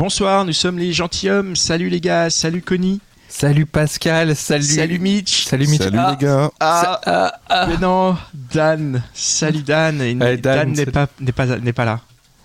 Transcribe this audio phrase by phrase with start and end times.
[0.00, 1.56] Bonsoir, nous sommes les gentilshommes.
[1.56, 3.00] Salut les gars, salut Connie.
[3.30, 4.62] Salut Pascal, salut.
[4.62, 5.46] Salut Mitch.
[5.46, 5.80] Salut Mitch.
[5.82, 6.10] Salut Ah.
[6.20, 6.50] les gars.
[6.60, 7.66] Ah, ah, ah.
[7.66, 8.14] Mais non,
[8.52, 9.02] Dan.
[9.14, 10.02] Salut Dan.
[10.02, 12.00] Et Eh, Dan, Dan n'est pas, n'est pas, n'est pas là.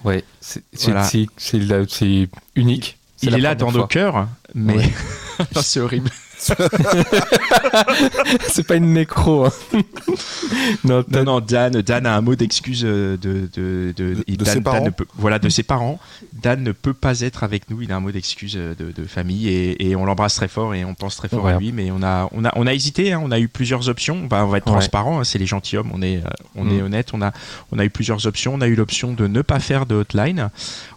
[0.05, 1.03] Ouais, c'est Voilà.
[2.55, 2.97] unique.
[3.21, 4.93] Il la est là dans nos cœurs, mais Ouais.
[5.61, 6.09] C'est horrible.
[8.47, 9.45] c'est pas une nécro.
[9.45, 9.51] hein.
[10.83, 14.43] non, Non, non, Dan, Dan a un mot d'excuse euh, de, de, de, et de
[14.43, 15.99] Dan, ses parents Dan ne peut, voilà, de ses parents.
[16.33, 17.81] Dan ne peut pas être avec nous.
[17.81, 20.73] Il a un mot d'excuse euh, de, de famille et, et on l'embrasse très fort
[20.73, 21.53] et on pense très fort Ouais.
[21.53, 21.71] à lui.
[21.71, 23.13] Mais on a, on a, on a hésité.
[23.13, 24.25] hein, on a eu plusieurs options.
[24.25, 24.73] Bah, on va être Ouais.
[24.73, 25.19] transparent.
[25.19, 25.91] hein, c'est les gentilshommes.
[25.93, 26.71] On est, euh, on Mm.
[26.77, 27.09] est honnête.
[27.13, 27.31] On a,
[27.71, 28.53] on a eu plusieurs options.
[28.53, 30.49] On a eu l'option de ne pas faire de hotline.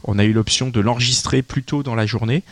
[0.04, 2.42] On a eu l'option de l'enregistrer plus tôt dans la journée.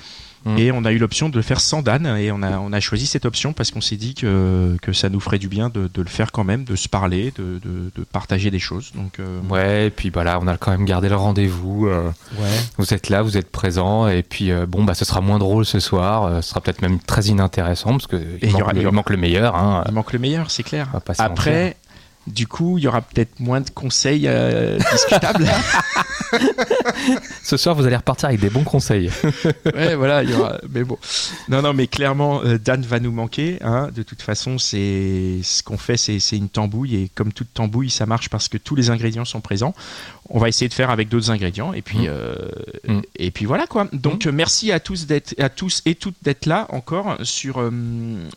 [0.45, 0.59] Mm.
[0.59, 2.81] Et on a eu l'option de le faire sans Dan et on a, on a
[2.81, 5.89] choisi cette option parce qu'on s'est dit que, que ça nous ferait du bien de,
[5.93, 8.93] de le faire quand même, de se parler, de, de, de partager des choses.
[8.95, 11.87] Donc, euh, Ouais, et puis voilà, on a quand même gardé le rendez-vous.
[11.87, 12.49] euh, ouais.
[12.79, 15.65] vous êtes là, vous êtes présents, et puis euh, bon, bah, ce sera moins drôle
[15.65, 16.43] ce soir.
[16.43, 18.83] ce sera peut-être même très inintéressant parce que il il, y manque, aura- le, il
[18.83, 19.57] y aura- il manque le meilleur.
[19.57, 19.85] Hein.
[19.89, 20.89] Il manque le meilleur, c'est clair.
[21.19, 21.77] Après,
[22.27, 25.49] du coup, il y aura peut-être moins de conseils euh, discutables.
[27.43, 29.11] Ce soir, vous allez repartir avec des bons conseils.
[29.75, 30.59] ouais, voilà, il y aura.
[30.71, 30.99] Mais bon.
[31.49, 33.59] Non, non, mais clairement, euh, Dan va nous manquer.
[33.63, 33.89] Hein.
[33.95, 36.97] De toute façon, c'est ce qu'on fait, c'est c'est une tambouille.
[36.97, 39.75] Et comme toute tambouille, ça marche parce que tous les ingrédients sont présents.
[40.35, 41.75] On va essayer de faire avec d'autres ingrédients.
[41.75, 42.07] Et puis, Mm.
[42.09, 42.35] euh,
[42.89, 43.01] Mm.
[43.17, 43.87] et puis voilà quoi.
[43.93, 47.71] Donc, euh, merci à tous, d'être, à tous et toutes d'être là encore sur, euh,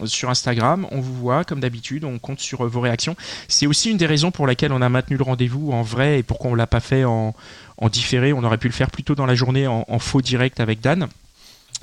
[0.03, 0.85] sur Instagram.
[0.91, 2.03] On vous voit comme d'habitude.
[2.03, 3.15] On compte sur euh, vos réactions.
[3.47, 6.23] C'est aussi une des raisons pour laquelle on a maintenu le rendez-vous en vrai et
[6.23, 7.33] pourquoi on l'a pas fait en,
[7.77, 8.33] en différé.
[8.33, 10.81] On aurait pu le faire plus tôt dans la journée en, en faux direct avec
[10.81, 11.07] Dan.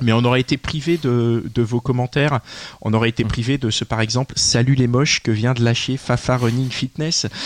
[0.02, 2.40] Mais on aurait été privé de, de vos commentaires.
[2.80, 5.96] On aurait été privé de ce, par exemple, Salut les moches que vient de lâcher
[5.96, 7.26] Fafa Running Fitness?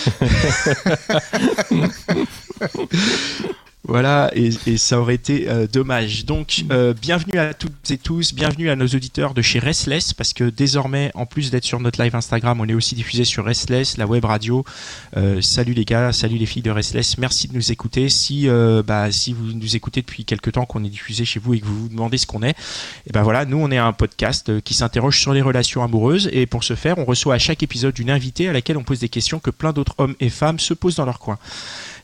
[3.89, 6.25] Voilà, et, ça aurait été euh, dommage.
[6.25, 10.33] Donc, euh, bienvenue à toutes et tous, bienvenue à nos auditeurs de chez Restless, parce
[10.33, 13.97] que désormais, en plus d'être sur notre live Instagram, on est aussi diffusé sur Restless,
[13.97, 14.65] la web radio.
[15.17, 18.09] Euh, salut les gars, salut les filles de Restless, merci de nous écouter.
[18.09, 18.49] Si,
[18.85, 21.67] bah, si vous nous écoutez depuis quelques temps qu'on est diffusé chez vous et que
[21.67, 22.57] vous vous demandez ce qu'on est,
[23.07, 26.47] et ben voilà, nous on est un podcast qui s'interroge sur les relations amoureuses, et
[26.47, 29.09] pour ce faire, on reçoit à chaque épisode une invitée à laquelle on pose des
[29.09, 31.39] questions que plein d'autres hommes et femmes se posent dans leur coin.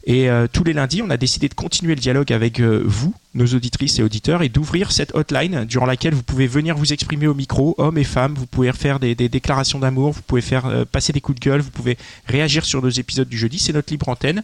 [0.04, 3.14] Et euh, tous les lundis, on a décidé de continuer le dialogue avec euh, vous,
[3.34, 7.28] nos auditrices et auditeurs, et d'ouvrir cette hotline durant laquelle vous pouvez venir vous exprimer
[7.28, 8.34] au micro, hommes et femmes.
[8.34, 11.60] Vous pouvez faire des, déclarations d'amour, vous pouvez faire euh, passer des coups de gueule,
[11.60, 11.96] vous pouvez
[12.26, 13.60] réagir sur nos épisodes du jeudi.
[13.60, 14.42] C'est notre libre antenne.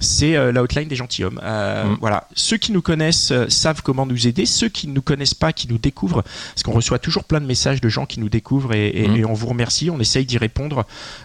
[0.00, 1.40] C'est euh, la hotline des gentilshommes.
[1.42, 1.96] Euh, Mm.
[2.00, 2.26] Voilà.
[2.34, 4.44] Ceux qui nous connaissent euh, savent comment nous aider.
[4.46, 7.46] Ceux qui ne nous connaissent pas, qui nous découvrent, parce qu'on reçoit toujours plein de
[7.46, 9.16] messages de gens qui nous découvrent et, et- Mm.
[9.16, 9.90] et on vous remercie.
[9.90, 10.84] On essaye d'y répondre.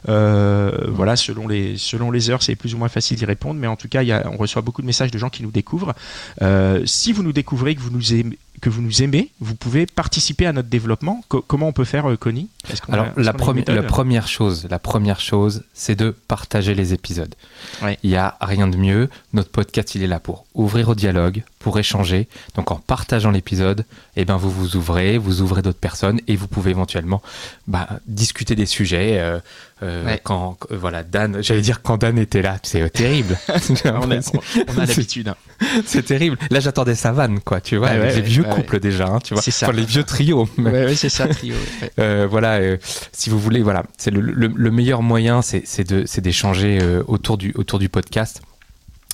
[0.09, 3.67] Euh, Voilà, selon les selon les heures, c'est plus ou moins facile d'y répondre, mais
[3.67, 5.51] en tout cas, il y a, on reçoit beaucoup de messages de gens qui nous
[5.51, 5.93] découvrent.
[6.41, 9.85] Euh, si vous nous découvrez, que vous nous aimez, que vous nous aimez, vous pouvez
[9.85, 11.21] participer à notre développement.
[11.29, 12.49] Co- comment on peut faire, euh, Connie?
[12.89, 17.35] A- Alors, la, premi- première chose, la première chose, c'est de partager les épisodes.
[17.83, 17.97] Ouais.
[18.03, 19.09] Il n'y a rien de mieux.
[19.33, 22.27] Notre podcast, il est là pour ouvrir au dialogue, pour échanger.
[22.53, 23.85] Donc, en partageant l'épisode,
[24.17, 27.23] eh ben, vous vous ouvrez, vous ouvrez d'autres personnes et vous pouvez éventuellement
[27.67, 29.17] bah, discuter des sujets.
[29.19, 29.39] euh,
[29.81, 30.21] euh, Ouais.
[30.23, 33.35] Quand euh, voilà, Dan, j'allais dire quand Dan était là, c'est euh, terrible.
[33.83, 34.19] on a,
[34.67, 35.29] on a l'habitude.
[35.29, 35.35] hein.
[35.87, 36.37] c'est terrible.
[36.51, 37.61] Là, j'attendais sa vanne, quoi.
[37.61, 39.41] Tu vois, Ouais, avec ouais, les vieux couples déjà, hein, tu vois.
[39.41, 39.65] C'est ça.
[39.65, 40.47] Enfin, les vieux trios.
[40.95, 41.55] C'est ça, trio.
[42.29, 42.59] voilà,
[43.11, 46.77] si vous voulez, voilà, c'est le, le- le meilleur moyen, c'est c'est de- c'est d'échanger
[47.07, 48.43] autour du autour du podcast.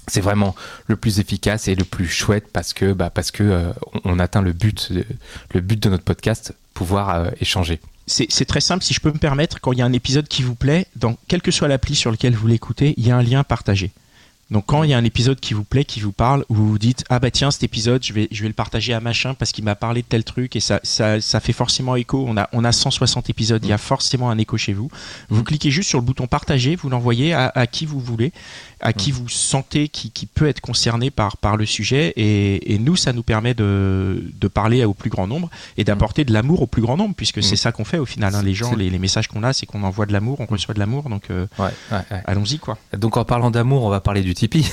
[0.07, 0.56] C'est vraiment
[0.88, 4.42] le plus efficace et le plus chouette parce que bah, parce que euh, on, atteint
[4.42, 5.06] le but de,
[5.53, 7.80] le but de notre podcast, pouvoir euh, échanger.
[8.07, 10.27] C'est c'est très simple, si je peux me permettre, quand il y a un épisode
[10.27, 13.18] qui vous plaît, dans quelle que soit l'appli sur lequel vous l'écoutez, il y a
[13.18, 13.92] un lien partagé.
[14.51, 16.68] Donc quand il y a un épisode qui vous plaît, qui vous parle, où vous
[16.68, 19.33] vous dites ah bah tiens cet épisode je vais je vais le partager à machin
[19.33, 22.25] parce qu'il m'a parlé de tel truc et ça ça, ça fait forcément écho.
[22.27, 24.89] On a on a 160 épisodes, il y a forcément un écho chez vous.
[25.30, 28.33] Vous cliquez juste sur le bouton partager, vous l'envoyez à, à qui vous voulez,
[28.81, 32.77] à qui vous sentez qui, qui peut être concerné par par le sujet et, et
[32.77, 36.62] nous ça nous permet de de parler au plus grand nombre et d'apporter de l'amour
[36.62, 38.36] au plus grand nombre puisque c'est ça qu'on fait au final.
[38.36, 38.44] hein.
[38.44, 40.80] Les gens les, les messages qu'on a c'est qu'on envoie de l'amour, on reçoit de
[40.80, 42.21] l'amour donc euh, Ouais, ouais, ouais.
[42.25, 42.77] allons-y quoi.
[42.98, 44.65] Donc en parlant d'amour, on va parler du Tipeee.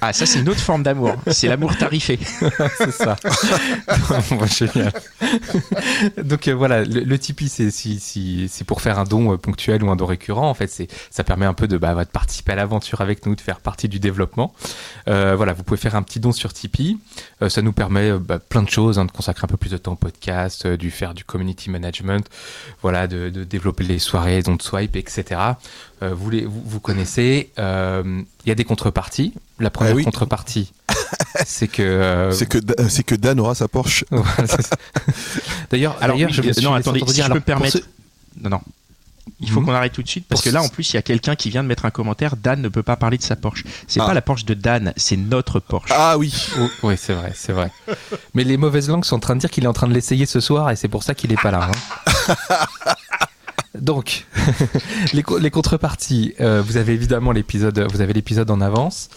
[0.00, 1.16] Ah, ça, c'est une autre forme d'amour.
[1.26, 2.16] C'est l'amour tarifé.
[2.78, 3.16] c'est ça.
[4.30, 4.92] Bon, génial.
[6.22, 9.82] Donc euh, voilà, le, le Tipeee, c'est si, si, pour faire un don euh, ponctuel
[9.82, 10.48] ou un don récurrent.
[10.48, 13.34] En fait, c'est ça permet un peu de, bah, de participer à l'aventure avec nous,
[13.34, 14.54] de faire partie du développement.
[15.08, 16.98] Euh, voilà, vous pouvez faire un petit don sur Tipeee.
[17.42, 19.70] Euh, ça nous permet euh, bah, plein de choses, hein, de consacrer un peu plus
[19.70, 22.28] de temps au podcast, euh, du faire du community management,
[22.82, 25.40] voilà, de, de développer les soirées, dont swipe, etc.
[26.02, 27.50] Euh, vous, les, vous, vous connaissez.
[27.58, 29.32] Euh, Il y a des contreparties.
[29.58, 30.04] La première Ah oui.
[30.04, 30.72] contrepartie,
[31.44, 32.58] c'est que euh, C'est que,
[32.88, 34.04] c'est que Dan aura sa Porsche.
[35.70, 37.78] D'ailleurs, Alors, d'ailleurs, je me suis non, attendez, si dire, je alors, me permettre.
[38.40, 38.60] Non, non.
[39.40, 39.66] Il faut Mhm.
[39.66, 41.50] qu'on arrête tout de suite parce que là, en plus, il y a quelqu'un qui
[41.50, 42.36] vient de mettre un commentaire.
[42.36, 43.64] Dan ne peut pas parler de sa Porsche.
[43.86, 44.06] C'est Ah.
[44.06, 45.92] pas la Porsche de Dan, c'est notre Porsche.
[45.94, 46.32] Ah oui.
[46.58, 47.70] Oh, oui, c'est vrai, c'est vrai.
[48.34, 50.24] Mais les mauvaises langues sont en train de dire qu'il est en train de l'essayer
[50.26, 51.68] ce soir et c'est pour ça qu'il est pas là.
[51.70, 52.34] hein.
[53.74, 54.26] Donc,
[55.12, 59.08] les, co- les contreparties, euh, vous avez évidemment l'épisode, vous avez l'épisode en avance.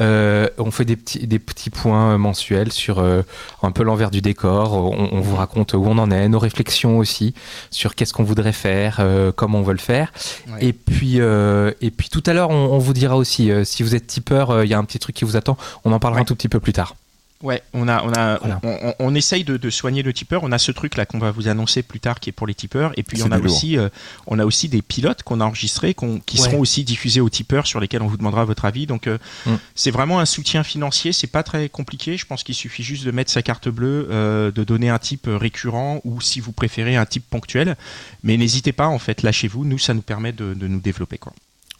[0.00, 3.22] Euh, on fait des petits, des petits points euh, mensuels sur euh,
[3.62, 4.74] un peu l'envers du décor.
[4.74, 7.34] On, on vous raconte où on en est, nos réflexions aussi
[7.70, 9.00] sur qu'est-ce qu'on voudrait faire,
[9.36, 10.12] comment on veut le faire.
[10.48, 10.66] Ouais.
[10.66, 14.06] Et puis, et puis tout à l'heure, on, on vous dira aussi si vous êtes
[14.06, 15.56] tipeur, il y a un petit truc qui vous attend.
[15.84, 16.22] On en parlera Ouais.
[16.22, 16.94] un tout petit peu plus tard.
[17.44, 18.58] Ouais, on a, on a, Voilà.
[18.62, 20.42] on, on- on essaye de, de soigner le tipeur.
[20.44, 22.54] On a ce truc là qu'on va vous annoncer plus tard qui est pour les
[22.54, 22.92] tipeurs.
[22.96, 23.90] Et puis on a aussi, euh,
[24.26, 25.94] on a aussi des pilotes qu'on a enregistrés,
[26.24, 26.44] qui Ouais.
[26.44, 28.86] seront aussi diffusés aux tipeurs, sur lesquels on vous demandera votre avis.
[28.86, 29.56] Donc euh, Mm.
[29.74, 31.12] c'est vraiment un soutien financier.
[31.12, 32.16] C'est pas très compliqué.
[32.16, 35.28] Je pense qu'il suffit juste de mettre sa carte bleue, euh, de donner un type
[35.30, 37.76] récurrent ou si vous préférez un type ponctuel.
[38.22, 39.66] Mais n'hésitez pas, en fait, lâchez-vous.
[39.66, 41.34] Nous, ça nous permet de, de nous développer quoi.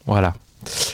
[0.05, 0.35] Voilà.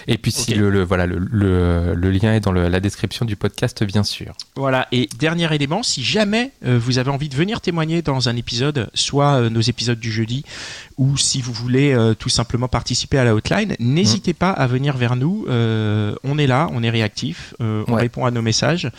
[0.08, 3.36] Et puis si le, le- voilà le, le- le lien est dans la description du
[3.36, 4.34] podcast, bien sûr.
[4.56, 8.36] Voilà, et dernier élément, si jamais euh, vous avez envie de venir témoigner dans un
[8.36, 10.44] épisode, soit euh, nos épisodes du jeudi,
[10.98, 14.98] ou si vous voulez euh, tout simplement participer à la hotline, n'hésitez pas à venir
[14.98, 15.46] vers nous.
[15.48, 18.02] on est là, on est réactif, on Ouais.
[18.02, 18.90] répond à nos messages.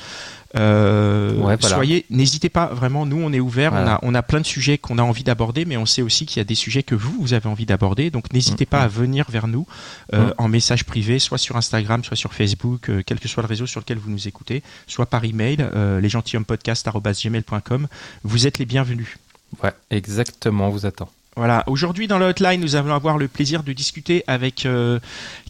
[0.57, 1.77] Euh, Ouais, voilà.
[1.77, 3.07] Soyez, n'hésitez pas vraiment.
[3.07, 3.71] Nous, on est ouvert.
[3.73, 3.99] Voilà.
[4.03, 6.27] On a, on a plein de sujets qu'on a envie d'aborder, mais on sait aussi
[6.27, 8.11] qu'il y a des sujets que vous, vous avez envie d'aborder.
[8.11, 8.85] Donc, n'hésitez Mm, pas mm.
[8.85, 9.67] à venir vers nous
[10.15, 10.35] euh, Mm.
[10.39, 13.67] en message privé, soit sur Instagram, soit sur Facebook, euh, quel que soit le réseau
[13.67, 15.57] sur lequel vous nous écoutez, soit par email,
[16.01, 17.89] lesgentilhommespodcast@gmail.com.
[18.25, 19.17] Vous êtes les bienvenus.
[19.63, 21.09] Ouais, exactement, on vous attend.
[21.37, 25.01] Voilà, aujourd'hui dans la hotline, nous allons avoir le plaisir de discuter avec euh,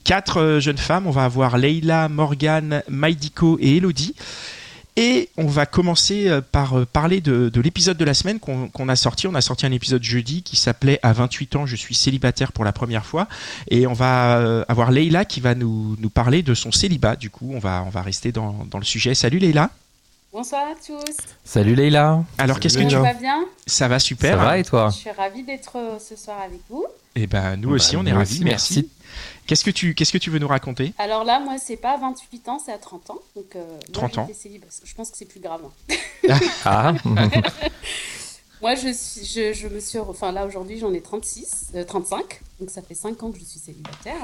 [0.05, 1.09] quatre euh, jeunes femmes.
[1.09, 4.15] On va avoir Leila, Morgane, Maïdiko et Elodie.
[4.97, 8.89] Et on va commencer euh, par euh, parler de, de l'épisode de la semaine qu'on
[8.89, 9.27] a sorti.
[9.27, 12.65] On a sorti un épisode jeudi qui s'appelait À 28 ans, je suis célibataire pour
[12.65, 13.27] la première fois.
[13.69, 17.17] Et on va euh, avoir Leila qui va nous, nous parler de son célibat.
[17.17, 19.15] Du coup, on va, on va rester dans, dans le sujet.
[19.15, 19.71] Salut Leila.
[20.33, 21.17] Bonsoir à tous.
[21.45, 22.25] Salut Leïla.
[22.39, 22.89] Alors, qu'est-ce que tu...
[22.89, 23.03] Leïla.
[23.03, 23.45] va bien?
[23.67, 24.39] Ça va super.
[24.39, 24.89] Ça va et toi?
[24.89, 26.87] Je suis ravie d'être ce soir avec vous.
[27.15, 28.35] Et ben nous Bah, aussi, on est ravis.
[28.37, 28.75] aussi, merci.
[28.75, 28.91] merci.
[29.47, 30.95] Qu'est-ce que tu, qu'est-ce que tu veux nous raconter?
[30.99, 33.19] Alors là, moi, c'est pas à 28 ans, c'est à 30 ans.
[33.37, 34.27] Donc, euh, moi, 30 ans.
[34.29, 34.81] j'étais célibataire.
[34.85, 35.61] Je pense que c'est plus grave.
[36.29, 36.39] hein.
[36.65, 36.93] Ah,
[38.63, 39.99] Moi, je, suis, je, je me suis.
[39.99, 42.41] Enfin, là, aujourd'hui, j'en ai 36, euh, 35.
[42.61, 44.15] Donc, ça fait 5 ans que je suis célibataire.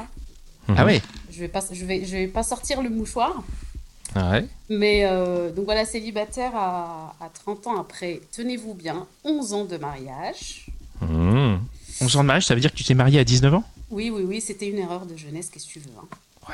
[0.69, 0.75] hein.
[0.77, 1.03] Ah ouais
[1.33, 3.43] Je vais pas, je vais, je vais pas sortir le mouchoir.
[4.15, 4.47] ouais.
[4.69, 9.77] Mais euh, donc voilà, célibataire à, à 30 ans après, tenez-vous bien, 11 ans de
[9.79, 10.67] mariage.
[11.01, 11.57] Mmh.
[12.01, 13.65] 11 ans de mariage, ça veut dire que tu t'es marié à 19 ans?
[13.91, 15.91] Oui, oui, oui, c'était une erreur de jeunesse, qu'est-ce que tu veux.
[15.99, 16.07] hein.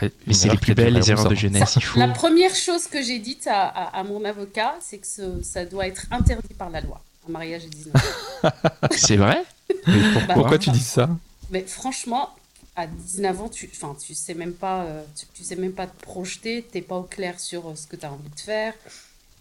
[0.03, 1.41] Ouais, Mais c'est les plus belles, les erreurs de 11 ans.
[1.41, 2.01] jeunesse, il faut.
[2.01, 5.65] La première chose que j'ai dite à, à- à mon avocat, c'est que ce- ça
[5.65, 8.51] doit être interdit par la loi, un mariage à 19 ans.
[8.91, 9.45] C'est vrai?
[9.87, 10.59] Mais Bah, pourquoi?
[10.59, 11.09] tu dis ça?
[11.51, 12.31] Mais franchement,
[12.75, 15.87] à 19 ans, tu, enfin, tu sais même pas, euh, tu, tu sais même pas
[15.87, 18.75] te projeter, t'es pas au clair sur euh, ce que tu as envie de faire,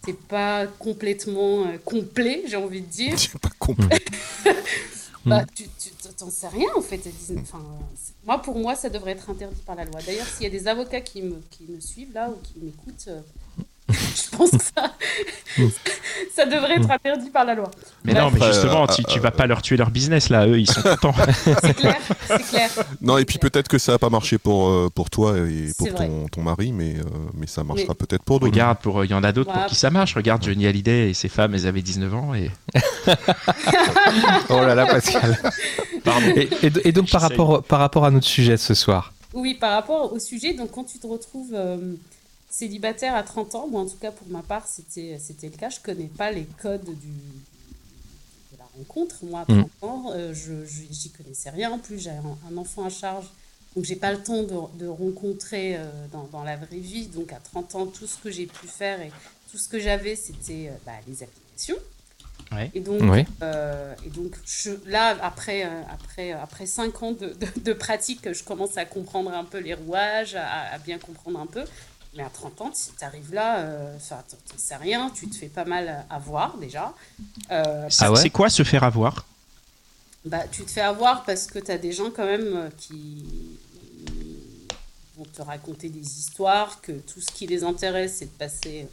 [0.02, 3.14] t'es pas complètement euh, complet, j'ai envie de dire.
[3.18, 4.00] C'est pas complet.
[5.26, 5.68] Bah, tu
[6.18, 6.96] t'en sais rien en fait.
[7.06, 7.62] à 19 Enfin,
[8.24, 10.00] moi, pour moi, ça devrait être interdit par la loi.
[10.06, 13.08] D'ailleurs, s'il y a des avocats qui me, qui me suivent là ou qui m'écoutent,
[13.08, 13.20] euh,
[13.90, 14.92] je pense que ça,
[16.34, 17.70] ça devrait être interdit par la loi.
[18.02, 18.24] Mais Bref.
[18.24, 20.70] non, mais justement, euh, tu, tu vas pas leur tuer leur business là, eux, ils
[20.70, 21.12] sont contents.
[21.62, 22.70] C'est clair, c'est clair.
[23.02, 25.92] Non, et puis peut-être que ça n'a pas marché pour, euh, pour toi et pour
[25.94, 27.02] ton, ton mari, mais, euh,
[27.34, 28.52] mais ça marchera Mais- peut-être pour d'autres.
[28.52, 30.14] Regarde, il y en a d'autres pour qui ça marche.
[30.14, 32.50] Regarde Johnny Hallyday et ses femmes, elles avaient 19 ans et
[34.48, 35.38] Oh là là, Pascal.
[36.36, 39.12] Et, et- et donc par rapport, par rapport à notre sujet ce soir.
[39.32, 41.94] Oui, par rapport au sujet, donc quand tu te retrouves euh,
[42.56, 45.70] célibataire à 30 ans, moi en tout cas pour ma part c'était c'était le cas,
[45.70, 47.12] je connais pas les codes du,
[48.52, 49.24] de la rencontre.
[49.24, 51.72] Moi à 30 ans, euh, je j'y connaissais rien.
[51.72, 53.26] En plus j'ai un, un enfant à charge,
[53.74, 57.06] donc j'ai pas le temps de, de rencontrer euh, dans, dans la vraie vie.
[57.06, 59.10] Donc à 30 ans, tout ce que j'ai pu faire et
[59.50, 61.76] tout ce que j'avais, c'était euh, bah, les applications.
[62.72, 63.00] Et donc,
[63.42, 67.34] euh, et donc je, là, après, après, après cinq ans de,
[67.64, 71.64] de, pratique, je commence à comprendre un peu les rouages, à, bien comprendre un peu.
[72.16, 75.36] Mais à 30 ans, si tu arrives là, euh, tu ne sais rien, tu te
[75.36, 76.94] fais pas mal avoir déjà.
[77.50, 79.26] Euh, ah ouais c'est quoi se faire avoir?
[80.24, 83.24] Bah, Tu te fais avoir parce que tu as des gens quand même qui
[85.16, 88.88] vont te raconter des histoires, que tout ce qui les intéresse, c'est de passer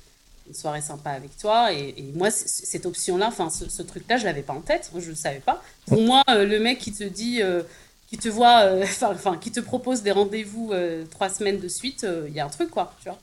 [0.47, 1.73] une soirée sympa avec toi.
[1.73, 4.91] Et, moi, cette option-là, enfin, ce, truc-là, je l'avais pas en tête.
[4.93, 5.61] je ne le savais pas.
[5.87, 7.63] Pour moi, euh, le mec qui te dit, euh,
[8.11, 10.71] qui te voit, euh, enfin, qui te propose des rendez-vous
[11.09, 13.17] trois semaines de suite, il y a un truc, quoi, tu vois.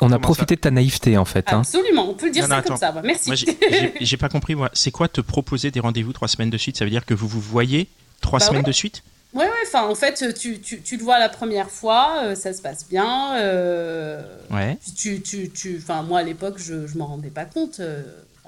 [0.00, 1.52] on a profité de ta naïveté en fait.
[1.52, 1.60] Hein.
[1.60, 2.94] Absolument, on peut le dire ça comme ça.
[3.04, 3.32] merci.
[4.00, 4.54] j'ai pas compris.
[4.54, 6.78] Moi, c'est quoi te proposer des rendez-vous trois semaines de suite?
[6.78, 7.88] Ça veut dire que vous vous voyez
[8.20, 9.02] trois bah semaines de suite?
[9.34, 12.54] Ouais, ouais, enfin, en fait, tu, tu, tu, le vois la première fois, euh, ça
[12.54, 13.36] se passe bien.
[13.36, 14.78] Euh, ouais.
[14.96, 17.80] Tu, tu, tu, enfin, moi, à l'époque, je ne m'en rendais pas compte.
[17.80, 18.02] Euh,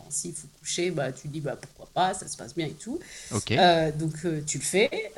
[0.08, 2.98] s'il faut coucher, bah, tu dis, bah, pourquoi pas, ça se passe bien et tout.
[3.32, 3.52] Ok.
[3.98, 4.14] donc,
[4.46, 5.12] tu le fais.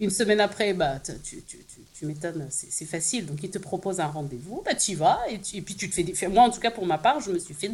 [0.00, 1.58] une semaine après, bah, tu, tu,
[1.98, 3.26] tu m'étonnes, c'est facile.
[3.26, 5.94] Donc, il te propose un rendez-vous, bah, tu y vas, et, et, puis tu te
[5.94, 6.28] fais des...
[6.28, 7.70] Moi, en tout cas, pour ma part, je me suis fait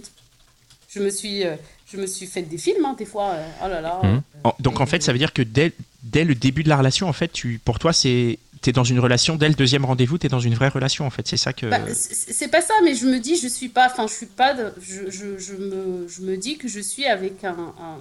[0.91, 1.57] je me suis, euh,
[1.91, 3.31] je me suis fait des films, hein, des fois.
[3.31, 4.01] Euh, oh là là.
[4.03, 4.23] Mmh.
[4.47, 5.73] Euh, donc en fait, ça veut dire que dès,
[6.03, 9.01] dès le début de la relation, en fait, tu, pour toi, c'est es dans une
[9.01, 11.53] relation dès le deuxième rendez-vous, tu es dans une vraie relation en fait, c'est ça
[11.53, 11.67] que.
[11.67, 14.55] Bah, c'est pas ça, mais je me dis, je suis pas, enfin, je suis pas,
[14.81, 17.99] je, je, je, me, je me dis que je suis avec un, un,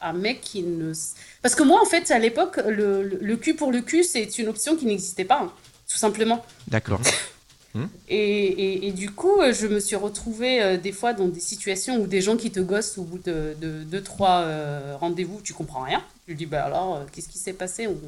[0.00, 0.92] un, mec qui ne.
[1.42, 4.48] Parce que moi, en fait, à l'époque, le, le, cul pour le cul, c'est une
[4.48, 5.52] option qui n'existait pas, hein,
[5.88, 6.44] tout simplement.
[6.68, 7.00] D'accord.
[7.74, 7.84] Hmm?
[8.08, 12.06] Et, et, du coup, je me suis retrouvée euh, des fois dans des situations où
[12.06, 16.02] des gens qui te gossent au bout de 2-3 trois euh, rendez-vous, tu comprends rien.
[16.28, 17.86] Je dis, bah alors, euh, qu'est-ce qui s'est passé?
[17.86, 17.98] On,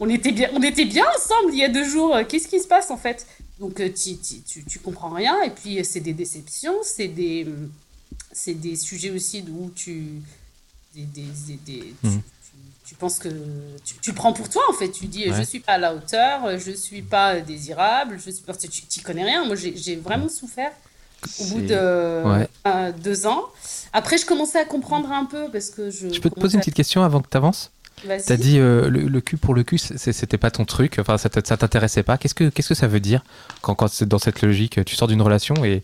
[0.00, 2.68] on, était bien, on était bien ensemble il y a deux jours, qu'est-ce qui se
[2.68, 3.26] passe en fait?
[3.58, 7.46] Donc tu, tu, tu, comprends rien, et puis c'est des déceptions, c'est des,
[8.46, 10.20] des sujets aussi où tu.
[10.94, 12.18] Des, des, des, hmm
[12.92, 13.28] tu penses que
[14.02, 14.90] tu, prends pour toi en fait.
[14.90, 18.82] Tu dis je suis pas à la hauteur, je suis pas désirable, je suis tu
[18.82, 19.46] t'y connais rien.
[19.46, 20.72] Moi j'ai vraiment souffert
[21.40, 23.44] au bout de euh, deux ans.
[23.94, 26.12] Après je commençais à comprendre un peu parce que je.
[26.12, 27.70] Je peux te poser une petite question avant que tu avances
[28.26, 32.02] T'as dit euh, le, cul pour le cul, c'était pas ton truc, enfin ça t'intéressait
[32.02, 32.18] pas.
[32.18, 33.24] Qu'est-ce que qu'est-ce que ça veut dire
[33.60, 35.82] quand, quand c'est dans cette logique Tu sors d'une relation et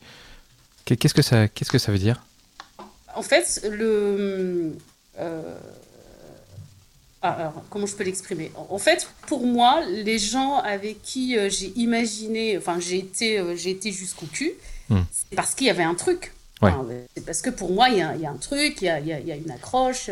[0.84, 2.22] qu'est-ce que ça qu'est-ce que ça veut dire?
[3.14, 4.72] En fait, le
[5.18, 5.58] euh,
[7.22, 8.52] ah, alors, comment je peux l'exprimer?
[8.56, 13.70] En fait, pour moi, les gens avec qui euh, j'ai imaginé, enfin, j'ai été, j'ai
[13.70, 14.52] été jusqu'au cul,
[14.88, 15.00] hmm.
[15.10, 16.32] c'est parce qu'il y avait un truc.
[17.16, 20.10] c'est parce que pour moi, il y, a, un truc, il y a, une accroche.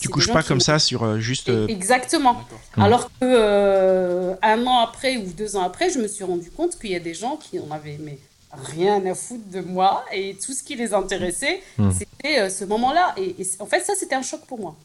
[0.00, 1.50] Tu couches pas comme ça sur euh, juste.
[1.68, 2.44] Exactement.
[2.76, 2.82] Hmm.
[2.82, 6.90] Alors que un an après ou deux ans après, je me suis rendu compte qu'il
[6.90, 8.18] y a des gens qui en avaient mais
[8.52, 11.90] rien à foutre de moi et tout ce qui les intéressait, hmm.
[11.90, 13.14] c'était ce moment-là.
[13.16, 14.76] et en fait, ça, c'était un choc pour moi.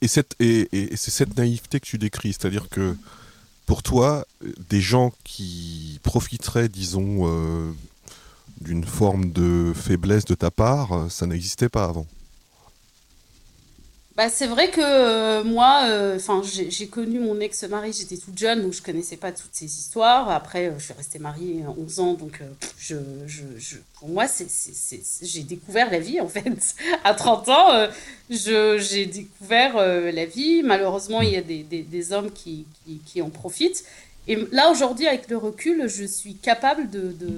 [0.00, 2.96] Et, cette, et, c'est cette naïveté que tu décris, c'est-à-dire que
[3.66, 4.26] pour toi,
[4.68, 7.70] des gens qui profiteraient, disons, euh,
[8.60, 12.06] d'une forme de faiblesse de ta part, ça n'existait pas avant.
[14.16, 18.62] Bah, c'est vrai que euh, moi, euh, enfin, j'ai connu mon ex-mari, j'étais toute jeune,
[18.62, 20.28] donc je connaissais pas toutes ces histoires.
[20.30, 22.40] Après, euh, je suis restée mariée 11 ans, donc
[22.76, 24.26] je, je, pour moi,
[25.22, 26.74] j'ai découvert la vie, en fait.
[27.04, 27.88] à 30 ans,
[28.28, 30.62] j'ai découvert la vie.
[30.64, 33.84] Malheureusement, il y a des, des, des hommes qui, qui, qui, en profitent.
[34.26, 36.88] Et là, aujourd'hui, avec le recul, je suis capable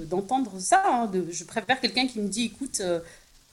[0.08, 0.82] d'entendre de, ça.
[0.86, 2.80] Hein, de, je préfère quelqu'un qui me dit, écoute,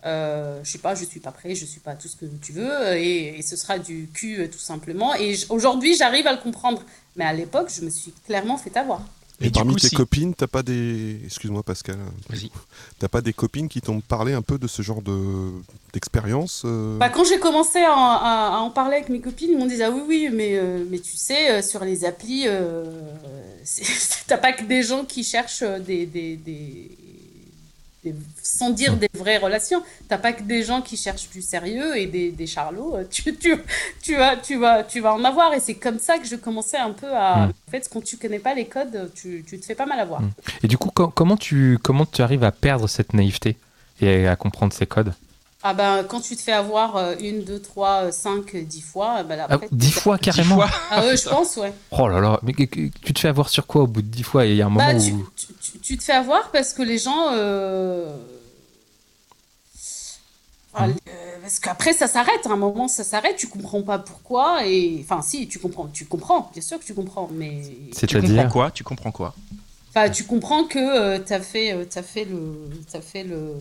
[0.06, 2.54] euh, je sais pas, je suis pas prêt, je suis pas tout ce que tu
[2.54, 5.14] veux, et, ce sera du cul euh, tout simplement.
[5.16, 6.84] Et aujourd'hui, j'arrive à le comprendre.
[7.16, 9.02] Mais à l'époque, je me suis clairement fait avoir.
[9.42, 11.20] Et, parmi tes copines, t'as pas des.
[11.26, 11.98] Excuse-moi, Pascal.
[12.30, 12.50] Vas-y.
[13.00, 15.52] T'as pas des copines qui t'ont parlé un peu de ce genre de
[15.94, 16.98] d'expérience euh?
[16.98, 20.02] Bah, Quand j'ai commencé à, en parler avec mes copines, ils m'ont dit Ah oui,
[20.08, 22.48] oui, mais, mais tu sais, sur les applis,
[24.28, 26.99] t'as pas que des gens qui cherchent des, des, des
[28.42, 29.84] sans dire des vraies relations.
[30.08, 32.96] T'as pas que des gens qui cherchent du sérieux et des, des charlots.
[32.96, 33.56] Euh, tu, tu,
[34.02, 35.54] tu, vas, tu, vas, tu vas en avoir.
[35.54, 37.48] Et c'est comme ça que je commençais un peu à.
[37.48, 37.54] Mm.
[37.68, 40.22] En fait, quand tu connais pas les codes, tu, tu te fais pas mal avoir.
[40.22, 40.32] Mm.
[40.64, 43.58] Et du coup, comment, tu, comment tu arrives à perdre cette naïveté
[44.02, 45.14] et à comprendre ces codes?
[45.62, 49.42] Ah ben, quand tu te fais avoir euh, une, deux, trois, cinq, dix fois, ben
[49.42, 51.74] après, ah, dix fois carrément Ah ouais, je pense, ouais.
[51.92, 54.46] Oh là là, mais tu te fais avoir sur quoi au bout de dix fois?
[54.46, 55.30] Il y a un moment bah, où...
[55.82, 57.34] Tu, te fais avoir parce que les gens...
[57.34, 58.16] Euh...
[60.80, 60.94] Mmh.
[61.42, 65.02] parce qu'après ça s'arrête, à un moment ça s'arrête, tu comprends pas pourquoi, et...
[65.04, 67.64] Enfin si, tu comprends, tu comprends, bien sûr que tu comprends, mais...
[67.98, 68.72] Tu comprends quoi?
[68.72, 69.36] Tu comprends quoi?
[69.90, 72.70] Enfin, tu comprends que euh, tu as fait, euh, as fait le...
[72.94, 73.56] As fait le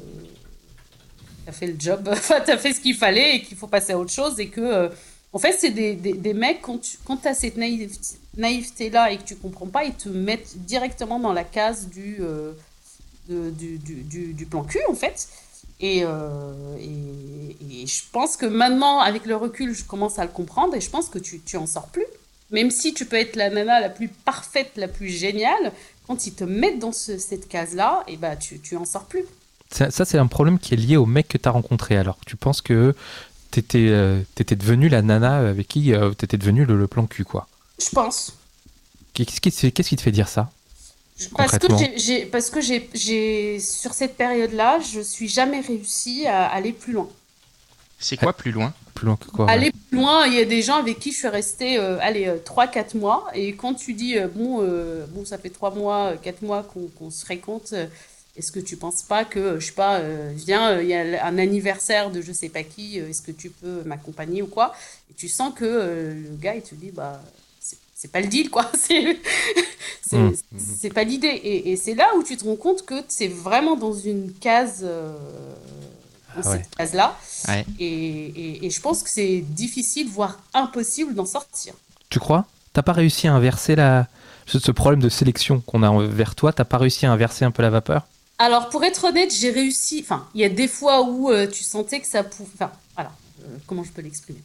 [1.52, 3.98] fait le job, enfin, tu as fait ce qu'il fallait et qu'il faut passer à
[3.98, 4.90] autre chose et que,
[5.32, 9.36] en fait, c'est des, des, mecs, quand tu quand as cette naïveté-là et que tu
[9.36, 12.18] comprends pas, ils te mettent directement dans la case du,
[13.28, 15.28] du, du, du, plan cul, en fait.
[15.80, 20.74] Et, et, et, je pense que maintenant, avec le recul, je commence à le comprendre
[20.74, 22.06] et je pense que tu, tu en sors plus.
[22.50, 25.72] Même si tu peux être la nana la plus parfaite, la plus géniale,
[26.06, 29.24] quand ils te mettent dans cette case-là, et eh bah, tu, tu en sors plus.
[29.70, 31.96] Ça, ça c'est un problème qui est lié au mec que tu as rencontré.
[31.96, 32.94] Alors, tu penses que
[33.50, 37.24] tu étais, euh, devenue la nana avec qui euh, tu étais devenu le, plan cul,
[37.24, 37.48] quoi?
[37.80, 38.34] Je pense.
[39.14, 40.50] Qu'est-ce qui, qui, te fait dire ça
[41.36, 46.72] parce que, j'ai, parce que j'ai, sur cette période-là, je suis jamais réussi à aller
[46.72, 47.08] plus loin.
[47.98, 48.72] C'est quoi plus loin?
[48.94, 51.18] Plus loin que quoi Aller plus loin, il y a des gens avec qui je
[51.18, 53.26] suis restée euh, allez, 3-4 euh, mois.
[53.34, 54.62] Et quand tu dis, euh, bon,
[55.08, 56.64] bon, ça fait 3 mois, 4 mois
[56.98, 57.74] qu'on se récompte,
[58.38, 60.00] est-ce que tu penses pas que, je sais pas,
[60.34, 63.82] viens, il y a un anniversaire de je sais pas qui, est-ce que tu peux
[63.84, 64.74] m'accompagner ou quoi?
[65.10, 67.20] Et tu sens que le gars, il te dit, bah,
[67.94, 68.70] c'est pas le deal, quoi.
[70.10, 70.30] Mmh.
[70.56, 71.26] C'est pas l'idée.
[71.26, 74.82] Et, et c'est là où tu te rends compte que c'est vraiment dans une case
[76.42, 77.18] dans ah cette case-là.
[77.78, 81.74] Et, et, je pense que c'est difficile, voire impossible d'en sortir.
[82.10, 82.46] Tu crois?
[82.72, 84.06] T'as pas réussi à inverser la...
[84.46, 86.52] ce problème de sélection qu'on a vers toi?
[86.52, 88.06] T'as pas réussi à inverser un peu la vapeur?
[88.38, 90.00] Alors, pour être honnête, j'ai réussi.
[90.02, 92.50] Enfin, il y a des fois où euh, tu sentais que ça pouvait.
[92.54, 93.12] Enfin, voilà.
[93.42, 94.40] Euh, comment je peux l'exprimer?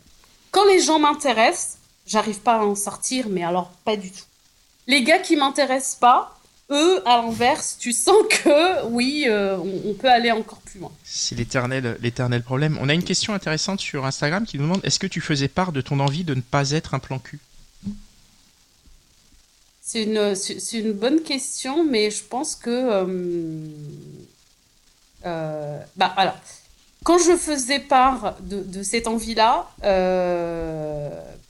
[0.52, 4.24] Quand les gens m'intéressent, j'arrive pas à en sortir, mais alors pas du tout.
[4.88, 6.40] Les gars qui m'intéressent pas,
[6.72, 10.92] eux, à l'inverse, tu sens que oui, euh, on, peut aller encore plus loin.
[11.04, 12.78] C'est l'éternel, l'éternel problème.
[12.82, 15.72] On a une question intéressante sur Instagram qui nous demande est-ce que tu faisais part
[15.72, 17.40] de ton envie de ne pas être un plan cul?
[19.86, 22.70] C'est une, c'est une bonne question, mais je pense que.
[22.70, 23.68] Euh,
[25.26, 26.38] euh, bah, alors,
[27.04, 29.68] quand je faisais part de, de cette envie-là,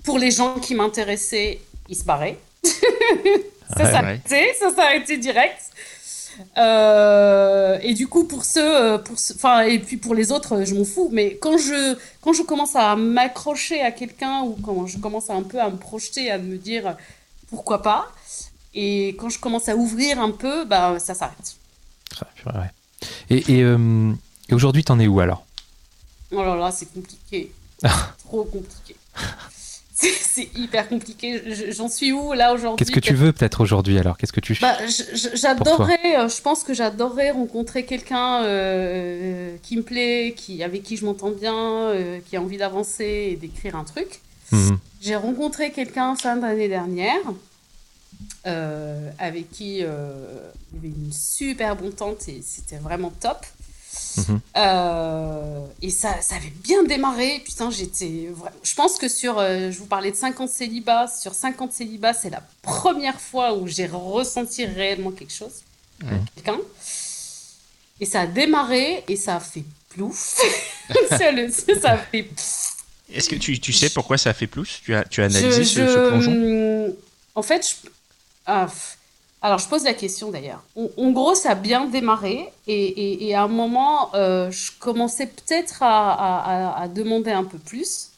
[0.03, 1.59] pour les gens qui m'intéressaient,
[1.89, 2.39] ils se barraient.
[3.77, 5.61] ça s'arrêtait, ça s'arrêtait direct.
[6.57, 10.75] Euh, et du coup, pour ceux, euh, pour enfin, et puis pour les autres, je
[10.75, 11.09] m'en fous.
[11.11, 15.43] Mais quand je, quand je commence à m'accrocher à quelqu'un ou quand je commence un
[15.43, 16.97] peu à me projeter, à me dire
[17.53, 18.11] pourquoi pas,
[18.73, 21.55] et quand je commence à ouvrir un peu, bah, ça s'arrête.
[23.29, 24.11] Et, et, euh,
[24.49, 25.45] et aujourd'hui, t'en es où alors?
[26.31, 27.51] Oh là là, c'est compliqué.
[28.25, 28.95] Trop compliqué.
[29.93, 31.43] c'est hyper compliqué.
[31.71, 32.83] J'en suis où là aujourd'hui?
[32.83, 34.17] Qu'est-ce que tu veux peut-être aujourd'hui alors?
[34.17, 34.77] Qu'est-ce que tu bah,
[35.35, 40.97] J'adorerais, euh, je pense que j'adorerais rencontrer quelqu'un euh, qui me plaît, qui, avec qui
[40.97, 44.21] je m'entends bien, euh, qui a envie d'avancer et d'écrire un truc.
[44.53, 44.79] Mhm.
[45.01, 47.21] J'ai rencontré quelqu'un fin d'année dernière.
[49.19, 53.45] avec qui il y avait une super bonne tente et c'était vraiment top.
[54.17, 54.39] Mhm.
[54.57, 57.41] Euh, et ça, ça avait bien démarré.
[57.45, 58.29] Putain, j'étais.
[58.63, 59.39] Je pense que sur.
[59.39, 61.07] Euh, je vous parlais de 50 célibats.
[61.07, 65.63] Sur 50 célibats, c'est la première fois où j'ai ressenti réellement quelque chose.
[66.35, 66.59] Quelqu'un.
[67.99, 70.39] Et ça a démarré et ça a fait plouf.
[71.09, 72.29] ça a fait.
[73.11, 75.63] Est-ce que tu, tu, sais pourquoi ça a fait plouf tu as, tu as analysé
[75.65, 76.95] ce, plongeon?
[77.35, 77.89] En fait, je...
[78.45, 78.67] Ah,
[79.43, 80.63] alors, je pose la question d'ailleurs.
[80.77, 86.87] En, gros, ça a bien démarré et, à un moment, euh, je commençais peut-être à,
[86.95, 88.09] demander un peu plus.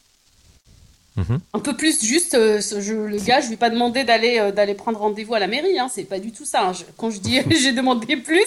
[1.16, 1.40] Mhm.
[1.52, 4.52] Un peu plus, juste, euh, le gars, je ne lui ai pas demandé d'aller euh,
[4.52, 5.78] d'aller prendre rendez-vous à la mairie.
[5.78, 6.68] Hein, c'est pas du tout ça.
[6.68, 6.72] Hein.
[6.98, 8.46] quand je dis j'ai demandé plus,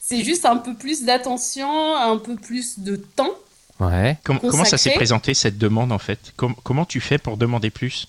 [0.00, 3.34] c'est juste un peu plus d'attention, un peu plus de temps.
[3.80, 4.16] Ouais.
[4.24, 6.32] comment ça s'est présenté cette demande en fait?
[6.36, 8.08] Comment tu fais pour demander plus?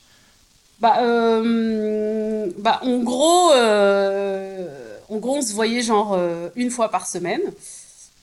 [0.80, 6.90] Bah, euh, bah, en gros, euh, en gros, on se voyait genre euh, une fois
[6.90, 7.42] par semaine.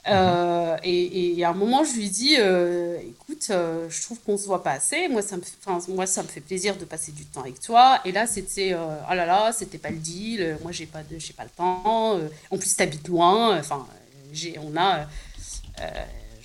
[0.09, 0.79] Mhm.
[0.85, 5.09] et, à un moment, je lui dis, écoute, je trouve qu'on se voit pas assez.
[5.09, 7.99] Moi, ça me, fait, moi, ça me fait plaisir de passer du temps avec toi.
[8.05, 10.59] Et là, c'était, oh là là, c'était pas le deal.
[10.63, 12.21] Moi, j'ai pas de, j'ai pas le temps.
[12.51, 13.59] en plus, t'habites loin.
[13.59, 13.85] Enfin,
[14.33, 15.07] j'ai, on a,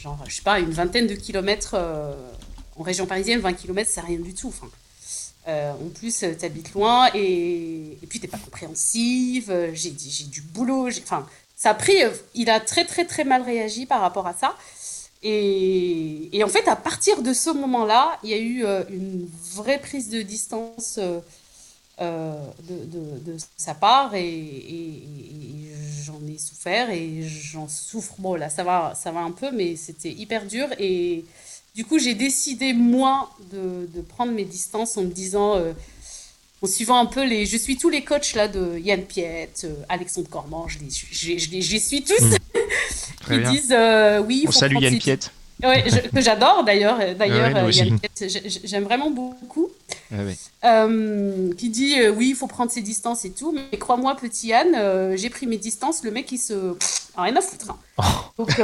[0.02, 1.76] genre, je sais pas, une vingtaine de kilomètres
[2.78, 3.40] en région parisienne.
[3.40, 4.54] 20 kilomètres, c'est rien du tout.
[5.48, 9.50] Euh, en plus, euh, tu habites loin et, et puis t'es pas compréhensive.
[9.50, 10.88] Euh, j'ai du boulot.
[10.88, 11.96] Enfin, ça a pris.
[12.36, 14.56] Il a très très très mal réagi par rapport à ça.
[15.24, 19.80] Et, et en fait, à partir de ce moment-là, il y a eu une vraie
[19.80, 21.00] prise de distance
[22.02, 25.04] de, de, de, sa part et, et,
[26.04, 28.16] j'en ai souffert et j'en souffre.
[28.18, 31.26] Bon, là, ça va, ça va un peu, mais c'était hyper dur et
[31.76, 35.72] du coup, j'ai décidé, moi, de, de, prendre mes distances en me disant, euh,
[36.62, 37.46] en suivant un peu les.
[37.46, 41.06] Je suis tous les coachs là de Yann Piette, euh, Alexandre Cormand, je les, je,
[41.12, 42.22] je, je les, suis tous.
[42.22, 42.36] Mmh.
[43.32, 44.44] Ils disent, euh, oui.
[44.48, 45.32] On salue Yann Piette.
[45.64, 46.98] Ouais, que j'adore d'ailleurs.
[47.18, 47.70] D'ailleurs,
[48.64, 49.70] j'aime vraiment beaucoup.
[50.64, 53.54] Euh, qui dit euh, oui, il faut prendre ses distances et tout.
[53.54, 56.04] Mais crois-moi, petit Yann, euh, j'ai pris mes distances.
[56.04, 56.76] Le mec, il se.
[57.16, 57.72] rien à foutre.
[57.72, 58.04] Hein.
[58.38, 58.44] Oh.
[58.44, 58.62] Donc,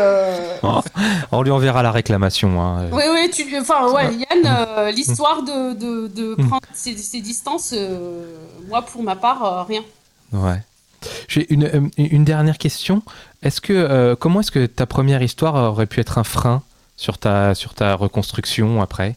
[1.32, 2.62] On lui enverra la réclamation.
[2.62, 2.90] Hein.
[2.92, 3.44] Oui, oui, tu...
[3.58, 7.74] enfin, ouais, Yann, l'histoire de, de, de, prendre ses, distances,
[8.68, 9.84] moi, pour ma part, rien.
[10.34, 10.62] Ouais.
[11.28, 13.04] J'ai une, une, dernière question.
[13.42, 16.64] Est-ce que, comment est-ce que ta première histoire aurait pu être un frein
[16.98, 19.16] sur ta, sur ta reconstruction après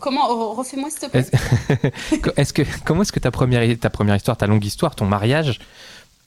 [0.00, 1.26] Comment Refais-moi s'il te plaît.
[2.36, 5.60] Est-ce que comment est-ce que ta première ta première histoire, ta longue histoire, ton mariage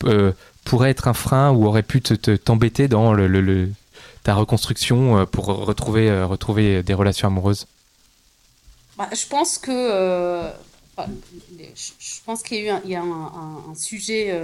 [0.03, 0.31] euh,
[0.63, 3.71] pourrait être un frein ou aurait pu te t'embêter dans le,
[4.23, 7.65] ta reconstruction euh, pour retrouver euh, retrouver des relations amoureuses?
[8.95, 10.51] Bah, Je pense que
[10.97, 13.03] je pense qu'il y a eu un,
[13.69, 14.39] un, sujet,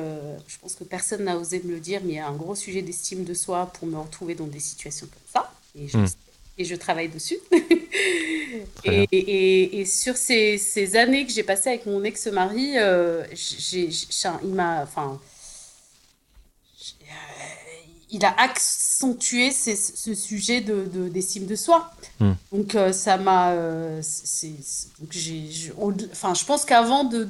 [0.47, 2.55] je pense que personne n'a osé me le dire, mais il y a un gros
[2.55, 5.51] sujet d'estime de soi pour me retrouver dans des situations comme ça.
[5.75, 6.05] Et je, hmm.
[6.57, 7.37] et je travaille dessus.
[8.85, 13.23] Et, et, sur ces, ces, années que j'ai passées avec mon ex-mari, euh,
[13.71, 15.19] il m'a, enfin,
[18.11, 21.91] il a accentué ce sujet de, d'estime de, soi.
[22.19, 22.33] Hmm.
[22.51, 24.01] Donc euh, ça m'a, euh,
[26.11, 27.23] enfin, je pense qu'avant de,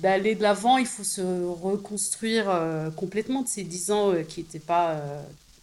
[0.00, 2.46] d'aller de l'avant, il faut se reconstruire
[2.96, 5.00] complètement de ces dix ans qui n'étaient pas,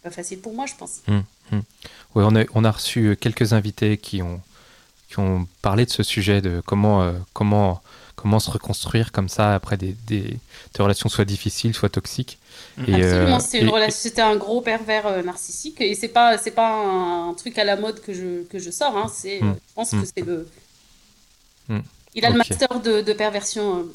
[0.02, 1.00] pas faciles pour moi, je pense.
[1.06, 1.20] Hmm.
[1.50, 1.60] Hmm.
[2.14, 4.40] Oui, on a, on a reçu quelques invités qui ont
[5.08, 7.80] qui ont parlé de ce sujet, de comment, euh, comment,
[8.14, 10.38] comment se reconstruire comme ça après des, des,
[10.78, 12.38] relations soit difficiles, soit toxiques.
[12.86, 17.34] Et, Absolument, euh, c'était un gros pervers euh, narcissique et c'est pas c'est pas un,
[17.34, 18.96] truc à la mode que je, que je sors.
[18.96, 19.54] Hein, c'est, hmm.
[19.68, 20.04] Je pense que hmm.
[20.16, 20.48] c'est le.
[21.68, 21.80] Hmm.
[22.14, 23.86] Il a le master de, de perversion.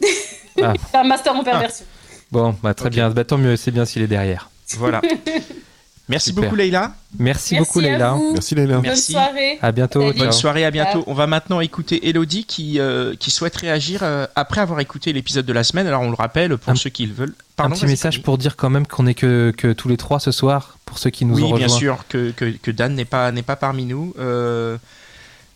[0.62, 0.74] Ah.
[0.94, 1.86] un master en perversion.
[2.32, 3.10] Bon, bah, très bien.
[3.10, 4.50] Bah, tant mieux, c'est bien s'il est derrière.
[4.78, 5.02] Voilà.
[6.10, 6.94] Merci beaucoup Leïla.
[7.18, 8.18] Merci, beaucoup Leïla.
[8.34, 8.80] Merci Leïla.
[8.80, 9.58] Bonne soirée.
[9.62, 10.12] À bientôt.
[10.14, 11.04] Bonne soirée, à bientôt.
[11.08, 15.46] On va maintenant écouter Elodie qui, euh, qui souhaite réagir euh, après avoir écouté l'épisode
[15.46, 15.88] de la semaine.
[15.88, 17.36] Alors on le rappelle pour ceux qui le veulent.
[17.56, 20.20] Pardon, un petit message pour dire quand même qu'on est que, que, tous les trois
[20.20, 21.60] ce soir, pour ceux qui nous oui, ont rejoints.
[21.60, 24.14] Oui, bien sûr, que, que, que Dan n'est pas, pas parmi nous.
[24.18, 24.78] Euh,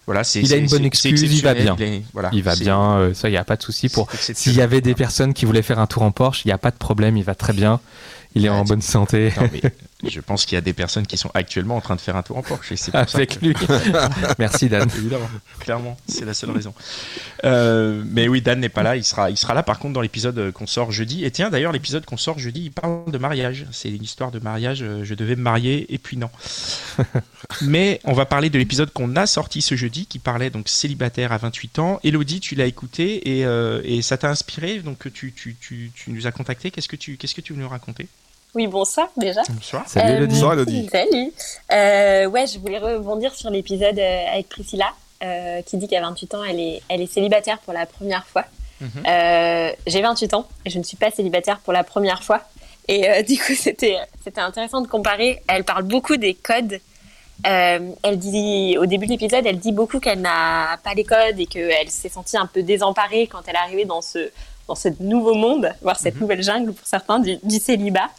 [0.05, 1.75] voilà, il a une bonne excuse, il va bien.
[1.79, 3.89] Il, voilà, il va bien, ça, il n'y a pas de souci.
[3.89, 4.07] Pour...
[4.13, 6.57] S'il y avait des personnes qui voulaient faire un tour en Porsche, il n'y a
[6.57, 7.81] pas de problème, il va très bien.
[8.36, 9.33] Il est en bonne santé.
[10.03, 12.21] je pense qu'il y a des personnes qui sont actuellement en train de faire un
[12.21, 12.75] tour en Porsche.
[12.75, 13.55] C'est Avec lui.
[14.38, 14.88] Merci Dan.
[14.95, 15.29] Évidemment,
[15.60, 16.73] clairement, c'est la seule raison.
[17.43, 18.95] Euh, mais oui, Dan n'est pas là.
[18.95, 21.25] Il sera, il sera là par contre dans l'épisode qu'on sort jeudi.
[21.25, 23.65] Et tiens, d'ailleurs, l'épisode qu'on sort jeudi, il parle de mariage.
[23.71, 24.83] C'est une histoire de mariage.
[24.83, 26.29] Euh, je devais me marier et puis non.
[27.62, 31.31] mais on va parler de l'épisode qu'on a sorti ce jeudi, qui parlait donc célibataire
[31.31, 31.99] à 28 ans.
[32.03, 34.79] Elodie, tu l'as écouté et, euh, et ça t'a inspiré.
[34.79, 36.69] Donc tu, tu, tu, tu, nous as contacté.
[36.69, 38.07] Qu'est-ce que tu, qu'est-ce que tu veux nous raconter?
[38.57, 39.41] Oui, bonsoir déjà.
[39.49, 39.87] Bonsoir.
[39.87, 40.33] Salut Elodie.
[40.33, 40.89] bonsoir Elodie.
[40.91, 41.31] Salut.
[41.71, 44.87] Euh, ouais, je voulais rebondir sur l'épisode euh, avec Priscilla,
[45.23, 48.45] euh, qui dit qu'à 28 ans, elle est, elle est célibataire pour la première fois.
[48.81, 49.03] Mhm.
[49.85, 52.41] J'ai 28 ans et je ne suis pas célibataire pour la première fois.
[52.87, 53.97] Et du coup, c'était
[54.37, 55.43] intéressant de comparer.
[55.47, 56.79] Elle parle beaucoup des codes.
[57.43, 61.45] elle dit, au début de l'épisode, elle dit beaucoup qu'elle n'a pas les codes et
[61.45, 64.31] qu'elle s'est sentie un peu désemparée quand elle est arrivée dans ce
[64.67, 66.21] dans ce nouveau monde, voire cette mhm.
[66.21, 68.10] nouvelle jungle pour certains du, célibat.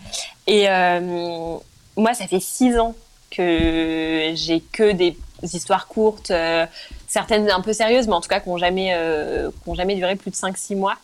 [0.46, 1.56] Et euh,
[1.96, 2.94] moi, ça fait six ans
[3.30, 6.66] que j'ai que des histoires courtes, euh,
[7.06, 10.30] certaines un peu sérieuses, mais en tout cas qui n'ont jamais, euh, jamais duré plus
[10.30, 10.96] de 5-6 mois.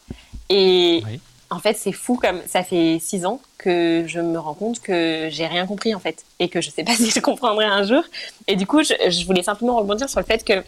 [0.48, 1.02] Et
[1.50, 5.28] en fait, c'est fou comme ça fait six ans que je me rends compte que
[5.30, 8.02] j'ai rien compris en fait et que je sais pas si je comprendrai un jour.
[8.46, 10.64] Et du coup, je, je voulais simplement rebondir sur le fait que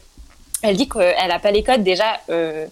[0.67, 1.83] elle dit qu'elle n'a pas les codes.
[1.83, 2.67] Déjà, euh,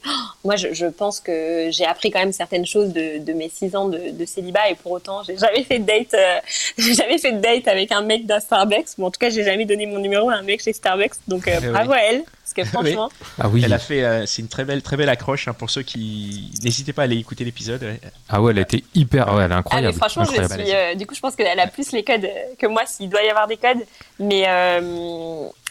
[0.44, 4.24] moi, je, pense que j'ai appris quand même certaines choses de, mes six ans de,
[4.24, 6.14] célibat et pour autant, j'ai jamais fait de date.
[6.14, 6.40] Euh,
[6.78, 8.98] j'ai jamais fait de date avec un mec d'un Starbucks.
[8.98, 11.14] Ou en tout cas, j'ai jamais donné mon numéro à un mec chez Starbucks.
[11.28, 12.24] Donc, euh, bravo à elle.
[12.24, 13.62] Parce que franchement, ah oui.
[13.64, 14.26] elle a fait.
[14.26, 17.16] c'est une très belle, très belle accroche hein, pour ceux qui n'hésitez pas à aller
[17.16, 17.98] écouter l'épisode.
[18.28, 19.96] Ah ouais, elle a été hyper, ouais, elle est incroyable.
[20.00, 22.28] Ah, franchement, Je suis, du coup, je pense qu'elle a plus les codes
[22.58, 23.84] que moi, s'il doit y avoir des codes.
[24.18, 24.46] Mais,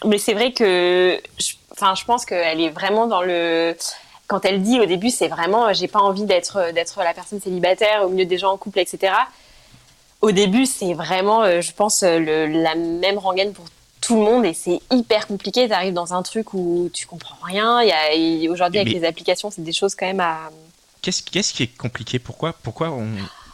[0.05, 3.75] mais c'est vrai que je Enfin, je pense qu'elle est vraiment dans le
[4.27, 8.03] quand elle dit au début, c'est vraiment, j'ai pas envie d'être d'être la personne célibataire
[8.03, 9.13] au milieu des gens en couple, etc.
[10.21, 13.65] Au début, c'est vraiment, euh, je pense, le, la même rengaine pour
[13.99, 15.67] tout le monde et c'est hyper compliqué.
[15.67, 17.81] Tu arrives dans un truc où tu comprends rien.
[17.81, 20.49] Il y a, aujourd'hui, avec les applications, c'est des choses quand même à.
[21.01, 22.19] Qu'est-ce, qu'est-ce qui est compliqué?
[22.19, 23.07] Pourquoi, pourquoi on,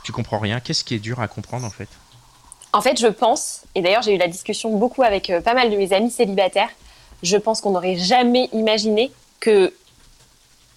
[0.04, 0.60] tu comprends rien?
[0.60, 1.90] Qu'est-ce qui est dur à comprendre en fait?
[2.72, 5.72] En fait, je pense, et d'ailleurs, j'ai eu la discussion beaucoup avec euh, pas mal
[5.72, 6.70] de mes amis célibataires
[7.24, 9.74] je pense qu'on n'aurait jamais imaginé que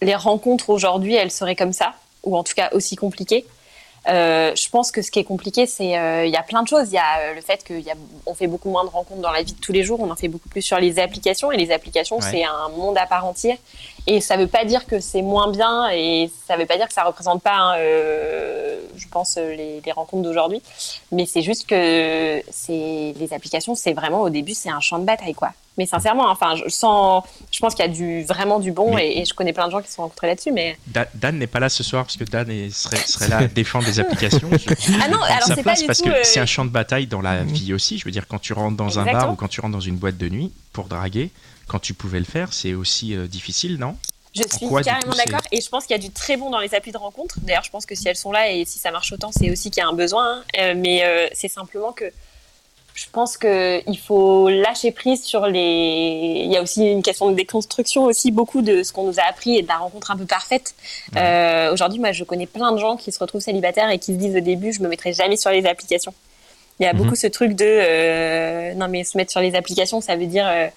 [0.00, 3.46] les rencontres aujourd'hui, elles seraient comme ça, ou en tout cas aussi compliquées.
[4.08, 6.68] Euh, je pense que ce qui est compliqué, c'est euh, il y a plein de
[6.68, 6.88] choses.
[6.88, 9.52] Il y a euh, le fait qu'on fait beaucoup moins de rencontres dans la vie
[9.52, 10.00] de tous les jours.
[10.00, 13.06] On en fait beaucoup plus sur les applications et les applications, c'est un monde à
[13.06, 13.58] part entière.
[14.06, 16.76] Et ça ne veut pas dire que c'est moins bien et ça ne veut pas
[16.76, 17.76] dire que ça représente pas, hein,
[18.96, 20.60] je pense, les, les rencontres d'aujourd'hui.
[21.12, 25.34] Mais c'est juste que les applications, c'est vraiment au début, c'est un champ de bataille,
[25.34, 25.52] quoi.
[25.78, 29.24] Mais sincèrement, enfin, je sens, je pense qu'il y a du, vraiment du bon et,
[29.24, 30.52] je connais plein de gens qui se sont rencontrés là-dessus.
[30.52, 30.76] Mais
[31.14, 33.98] Dan n'est pas là ce soir parce que Dan serait, serait là à défendre des
[33.98, 34.50] applications.
[35.02, 37.22] ah non, alors c'est pas du parce que euh, c'est un champ de bataille dans
[37.22, 37.98] la vie aussi.
[37.98, 39.96] Je veux dire, quand tu rentres dans un bar ou quand tu rentres dans une
[39.96, 41.30] boîte de nuit pour draguer,
[41.72, 43.96] quand tu pouvais le faire, c'est aussi euh, difficile, non?
[44.34, 46.74] Je suis carrément d'accord et je pense qu'il y a du très bon dans les
[46.74, 47.36] applis de rencontre.
[47.40, 49.70] D'ailleurs, je pense que si elles sont là et si ça marche autant, c'est aussi
[49.70, 50.36] qu'il y a un besoin.
[50.36, 50.44] Hein.
[50.58, 52.10] Euh, mais c'est simplement que
[52.94, 56.42] je pense qu'il faut lâcher prise sur les.
[56.44, 59.22] Il y a aussi une question de déconstruction aussi beaucoup de ce qu'on nous a
[59.22, 60.74] appris et de la rencontre un peu parfaite.
[61.16, 64.18] Euh, aujourd'hui, moi, je connais plein de gens qui se retrouvent célibataires et qui se
[64.18, 66.12] disent au début, je me mettrai jamais sur les applications.
[66.80, 67.02] Il y a mhm.
[67.02, 70.46] beaucoup ce truc de euh, non mais se mettre sur les applications, ça veut dire
[70.46, 70.68] euh,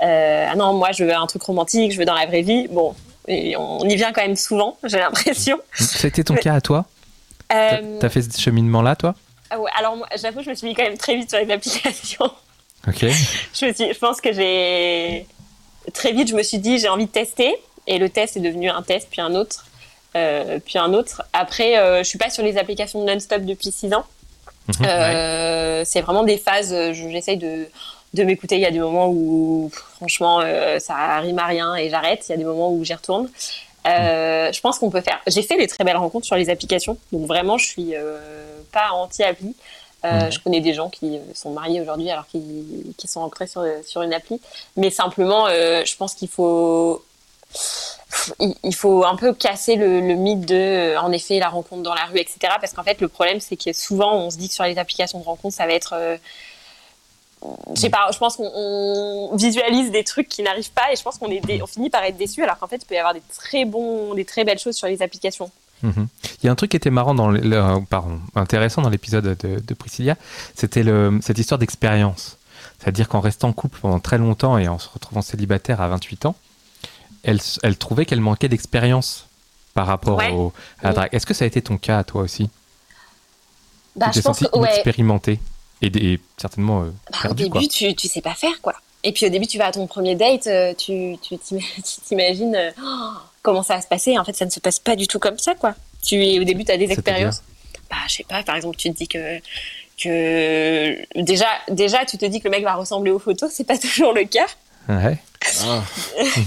[0.00, 2.68] ah non moi je veux un truc romantique, je veux dans la vraie vie.
[2.68, 2.94] Bon,
[3.28, 5.58] on y vient quand même souvent, j'ai l'impression.
[5.74, 6.86] C'était ton cas à toi
[7.48, 9.14] T'as fait ce cheminement là, toi
[9.50, 12.30] ah alors j'avoue, je me suis mis quand même très vite sur les applications.
[12.88, 13.00] Ok.
[13.00, 15.26] je, me je pense que j'ai.
[15.92, 17.54] Très vite, je me suis dit, j'ai envie de tester.
[17.86, 19.66] Et le test est devenu un test, puis un autre,
[20.16, 21.22] euh, puis un autre.
[21.34, 24.06] Après, euh, je suis pas sur les applications non-stop depuis 6 ans.
[24.68, 24.86] Mhm.
[24.86, 27.68] Euh, c'est vraiment des phases, j'essaye de,
[28.14, 28.56] de m'écouter.
[28.56, 30.40] Il y a des moments où, franchement,
[30.78, 32.24] ça rime à rien et j'arrête.
[32.28, 33.28] Il y a des moments où j'y retourne.
[33.86, 35.20] Euh, je pense qu'on peut faire.
[35.26, 38.18] J'ai fait des très belles rencontres sur les applications, donc vraiment, je suis euh,
[38.72, 39.54] pas anti-appli.
[40.04, 44.00] Euh, Je connais des gens qui sont mariés aujourd'hui alors qu'ils sont ancrés sur, sur
[44.02, 44.40] une appli,
[44.76, 47.02] mais simplement, euh, je pense qu'il faut
[48.62, 52.04] il faut un peu casser le, le, mythe de, en effet, la rencontre dans la
[52.04, 52.38] rue, etc.
[52.60, 55.18] Parce qu'en fait, le problème, c'est que souvent, on se dit que sur les applications
[55.20, 55.94] de rencontre, ça va être
[57.74, 61.18] je sais pas, je pense qu'on visualise des trucs qui n'arrivent pas et je pense
[61.18, 63.22] qu'on est on finit par être déçu alors qu'en fait il peut y avoir des
[63.34, 65.50] très bons, des très belles choses sur les applications.
[65.82, 66.08] Mhm.
[66.42, 69.60] Il y a un truc qui était marrant dans le, pardon, intéressant dans l'épisode de,
[69.60, 70.16] de, Priscilla,
[70.54, 70.84] c'était
[71.22, 72.36] cette histoire d'expérience.
[72.78, 76.26] C'est-à-dire qu'en restant en couple pendant très longtemps et en se retrouvant célibataire à 28
[76.26, 76.36] ans,
[77.22, 79.26] elle, elle trouvait qu'elle manquait d'expérience
[79.74, 81.08] par rapport au, à la drague.
[81.12, 82.50] Est-ce que ça a été ton cas à toi aussi?
[83.96, 85.40] Bah, Tu t'es senti inexpérimenté
[85.82, 88.74] et, certainement euh, bah, Au début, tu, tu sais pas faire, quoi.
[89.02, 91.16] Et puis au début, tu vas à ton premier date, euh, tu
[92.06, 93.12] t'imagines euh, oh,
[93.42, 94.18] comment ça va se passer.
[94.18, 95.74] En fait, ça ne se passe pas du tout comme ça, quoi.
[96.02, 97.42] Tu, au début, tu as des expériences.
[97.90, 99.38] Bah, je sais pas, par exemple, tu te dis que,
[100.02, 103.78] que déjà, déjà, tu te dis que le mec va ressembler aux photos, c'est pas
[103.78, 104.46] toujours le cas.
[104.88, 105.18] Ouais.
[105.64, 105.82] Ah.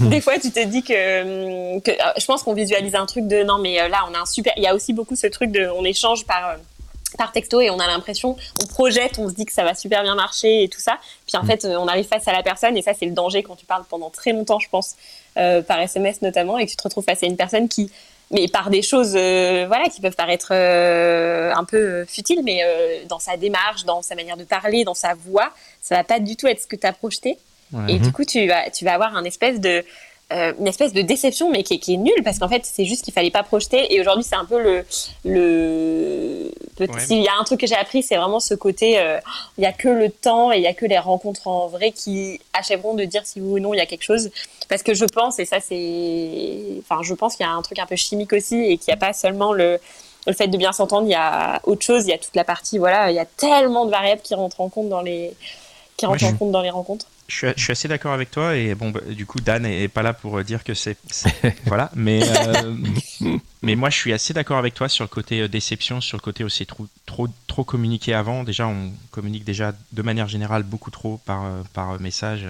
[0.00, 3.58] des fois, tu te dis que, que je pense qu'on visualise un truc de non,
[3.58, 4.52] mais là, on a un super.
[4.56, 6.56] Il y a aussi beaucoup ce truc de, on échange par
[7.16, 10.02] par texto et on a l'impression, on projette, on se dit que ça va super
[10.02, 10.98] bien marcher et tout ça.
[11.26, 11.46] Puis en mm.
[11.46, 13.66] fait, euh, on arrive face à la personne et ça, c'est le danger quand tu
[13.66, 14.96] parles pendant très longtemps, je pense,
[15.36, 17.90] euh, par SMS notamment, et que tu te retrouves face à une personne qui,
[18.30, 22.62] mais par des choses, euh, voilà, qui peuvent paraître un peu futiles, mais
[23.08, 26.36] dans sa démarche, dans sa manière de parler, dans sa voix, ça va pas du
[26.36, 27.38] tout être ce que tu as projeté.
[27.88, 29.84] Et du coup, tu vas, tu vas avoir un espèce de
[30.32, 33.12] euh, une espèce de déception, mais qui, est nulle, parce qu'en fait, c'est juste qu'il
[33.12, 33.94] fallait pas projeter.
[33.94, 34.84] Et aujourd'hui, c'est un peu le.
[35.24, 36.50] le...
[36.98, 39.18] S'il y a un truc que j'ai appris, c'est vraiment ce côté euh,
[39.58, 41.92] il n'y a que le temps et il n'y a que les rencontres en vrai
[41.92, 44.30] qui achèveront de dire si oui ou non il y a quelque chose.
[44.68, 46.80] Parce que je pense, et ça, c'est.
[46.80, 48.94] Enfin, je pense qu'il y a un truc un peu chimique aussi et qu'il n'y
[48.94, 49.78] a pas seulement le
[50.26, 52.44] le fait de bien s'entendre, il y a autre chose, il y a toute la
[52.44, 55.34] partie, voilà, il y a tellement de variables qui rentrent en compte dans les,
[55.98, 58.90] qui rentrent en compte dans les rencontres je suis, assez d'accord avec toi et bon
[58.90, 60.98] bah, du coup Dan est, pas là pour dire que c'est
[61.66, 62.76] voilà mais euh,
[63.62, 66.22] mais moi je suis assez d'accord avec toi sur le côté euh, déception sur le
[66.22, 68.44] côté aussi trop trop trop communiqué avant.
[68.44, 72.46] Déjà on communique déjà de manière générale beaucoup trop par euh, par message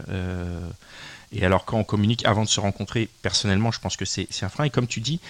[1.33, 4.49] et alors quand on communique avant de se rencontrer personnellement je pense que c'est un
[4.49, 4.65] frein.
[4.65, 5.21] Et comme tu dis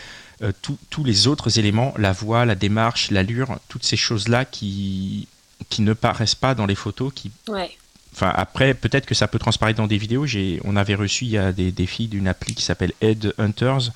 [0.63, 5.29] tous les autres éléments la voix la démarche l'allure toutes ces choses là qui
[5.69, 7.77] qui ne paraissent pas dans les photos qui ouais
[8.15, 10.27] Enfin, après, peut-être que ça peut transparaître dans des vidéos.
[10.65, 13.91] On avait reçu il y a des, des filles d'une appli qui s'appelle Head Hunters,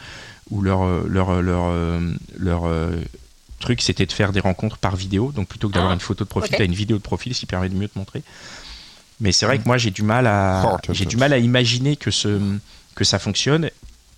[0.51, 1.73] où leur, leur, leur,
[2.37, 2.91] leur, euh,
[3.61, 5.33] truc c'était de faire des rencontres par vidéo.
[5.33, 7.35] Donc plutôt que d'avoir ah, une photo de profil, tu as une vidéo de profil,
[7.35, 8.23] ce qui permet de mieux te montrer.
[9.21, 12.11] Mais c'est vrai que moi j'ai du mal à j'ai du mal à imaginer que
[12.11, 12.41] ce
[12.95, 13.71] que ça fonctionne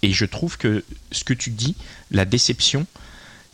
[0.02, 1.76] et je trouve que ce que tu dis,
[2.10, 2.86] la déception,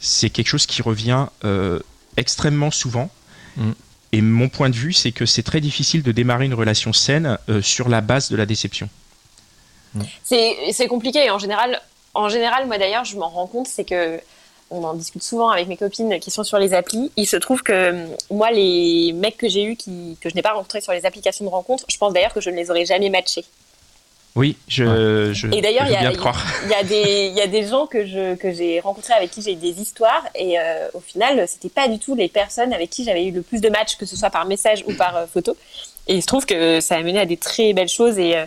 [0.01, 1.81] c'est quelque chose qui revient euh,
[2.17, 3.11] extrêmement souvent.
[3.57, 3.71] Mm.
[4.17, 7.37] Et mon point de vue, c'est que c'est très difficile de démarrer une relation saine
[7.51, 8.89] euh, sur la base de la déception.
[10.25, 11.29] C'est compliqué.
[11.31, 11.83] en général,
[12.15, 14.19] en général, moi d'ailleurs, je m'en rends compte, c'est que
[14.71, 17.13] on en discute souvent avec mes copines qui sont sur les applis.
[17.17, 20.55] Il se trouve que moi, les mecs que j'ai eus qui, que je n'ai pas
[20.55, 23.11] rencontrés sur les applications de rencontres, je pense d'ailleurs que je ne les aurais jamais
[23.11, 23.45] matchés.
[24.37, 26.45] Oui, je, je Et d'ailleurs, il y, a- bien te croire.
[26.65, 29.31] il y a des, il y a des gens que je, que j'ai rencontrés avec
[29.31, 32.73] qui j'ai eu des histoires et euh, au final, c'était pas du tout les personnes
[32.75, 35.17] avec qui j'avais eu le plus de matchs, que ce soit par message ou par
[35.17, 35.57] euh, photo.
[36.07, 38.45] Et il se trouve que ça a mené à des très belles choses et, euh,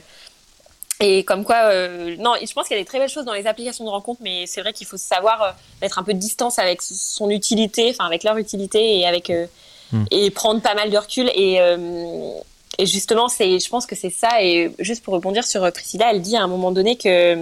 [1.01, 3.33] et comme quoi, euh, non, je pense qu'il y a des très belles choses dans
[3.33, 6.19] les applications de rencontres, mais c'est vrai qu'il faut savoir euh, mettre un peu de
[6.19, 9.47] distance avec son utilité, enfin avec leur utilité et avec euh,
[9.91, 10.03] Hmm.
[10.11, 12.29] et prendre pas mal de recul et euh,
[12.79, 14.41] et justement, c'est, je pense que c'est ça.
[14.41, 17.35] Et juste pour rebondir sur euh, Priscilla, elle dit à un moment donné que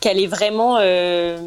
[0.00, 1.38] qu'elle est vraiment, euh,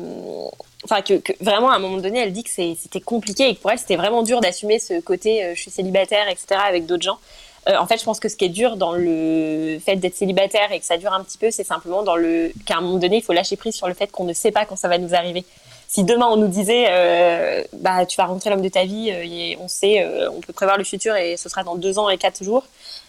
[0.83, 3.71] enfin que, vraiment à un moment donné, elle dit que c'était compliqué et que pour
[3.71, 6.59] elle c'était vraiment dur d'assumer ce côté euh, je suis célibataire, etc.
[6.67, 7.17] avec d'autres gens.
[7.69, 10.71] Euh, en fait, je pense que ce qui est dur dans le fait d'être célibataire
[10.73, 13.17] et que ça dure un petit peu, c'est simplement dans le qu'à un moment donné,
[13.17, 15.15] il faut lâcher prise sur le fait qu'on ne sait pas quand ça va nous
[15.15, 15.45] arriver.
[15.89, 19.23] Si demain on nous disait, euh, bah tu vas rencontrer l'homme de ta vie, euh,
[19.23, 22.09] et on sait, euh, on peut prévoir le futur et ce sera dans deux ans
[22.09, 22.65] et quatre jours,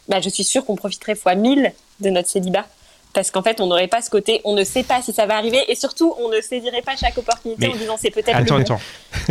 [0.09, 2.67] bah je suis sûre qu'on profiterait fois mille de notre célibat.
[3.15, 5.37] Parce qu'en fait, on n'aurait pas ce côté, on ne sait pas si ça va
[5.39, 8.59] arriver, et surtout, on ne saisirait pas chaque opportunité Mais en disant c'est peut-être Attends,
[8.59, 8.75] le bon.
[8.75, 8.81] attends.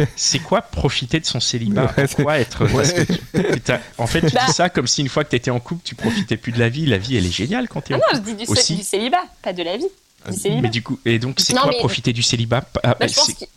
[0.18, 2.66] C'est quoi profiter de son célibat Ouais, Pourquoi être.
[2.68, 4.42] parce que tu- t'as- en fait, tu Bah.
[4.48, 6.70] dis ça comme si une fois que t'étais en couple, tu profitais plus de la
[6.70, 6.86] vie.
[6.88, 8.30] La vie, elle est géniale quand t'es Ah en non, couple.
[8.32, 8.76] je dis du, Aussi.
[8.78, 9.88] du célibat, pas de la vie.
[10.30, 10.62] Du célibat.
[10.64, 12.64] Mais du coup, et donc, c'est quoi mais- profiter du célibat?
[12.84, 13.48] Ah, Bah, je pense c'est- qu'il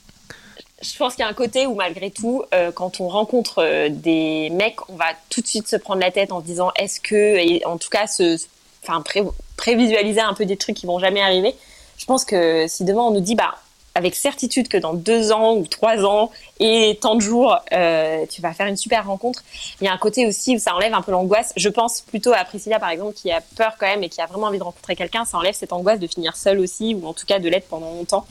[0.83, 3.89] je pense qu'il y a un côté où malgré tout, euh, quand on rencontre euh,
[3.91, 7.01] des mecs, on va tout de suite se prendre la tête en se disant est-ce
[7.01, 8.39] que, et en tout cas, se,
[8.83, 9.23] enfin pré-
[9.59, 11.55] prévisualiser un peu des trucs qui vont jamais arriver.
[11.99, 13.57] Je pense que si demain on nous dit bah
[13.95, 18.41] avec certitude que dans deux ans ou trois ans et tant de jours, euh, tu
[18.41, 19.43] vas faire une super rencontre.
[19.81, 21.53] Il y a un côté aussi où ça enlève un peu l'angoisse.
[21.57, 24.27] Je pense plutôt à Priscilla par exemple qui a peur quand même et qui a
[24.27, 25.25] vraiment envie de rencontrer quelqu'un.
[25.25, 27.91] Ça enlève cette angoisse de finir seule aussi ou en tout cas de l'être pendant
[27.93, 28.27] longtemps.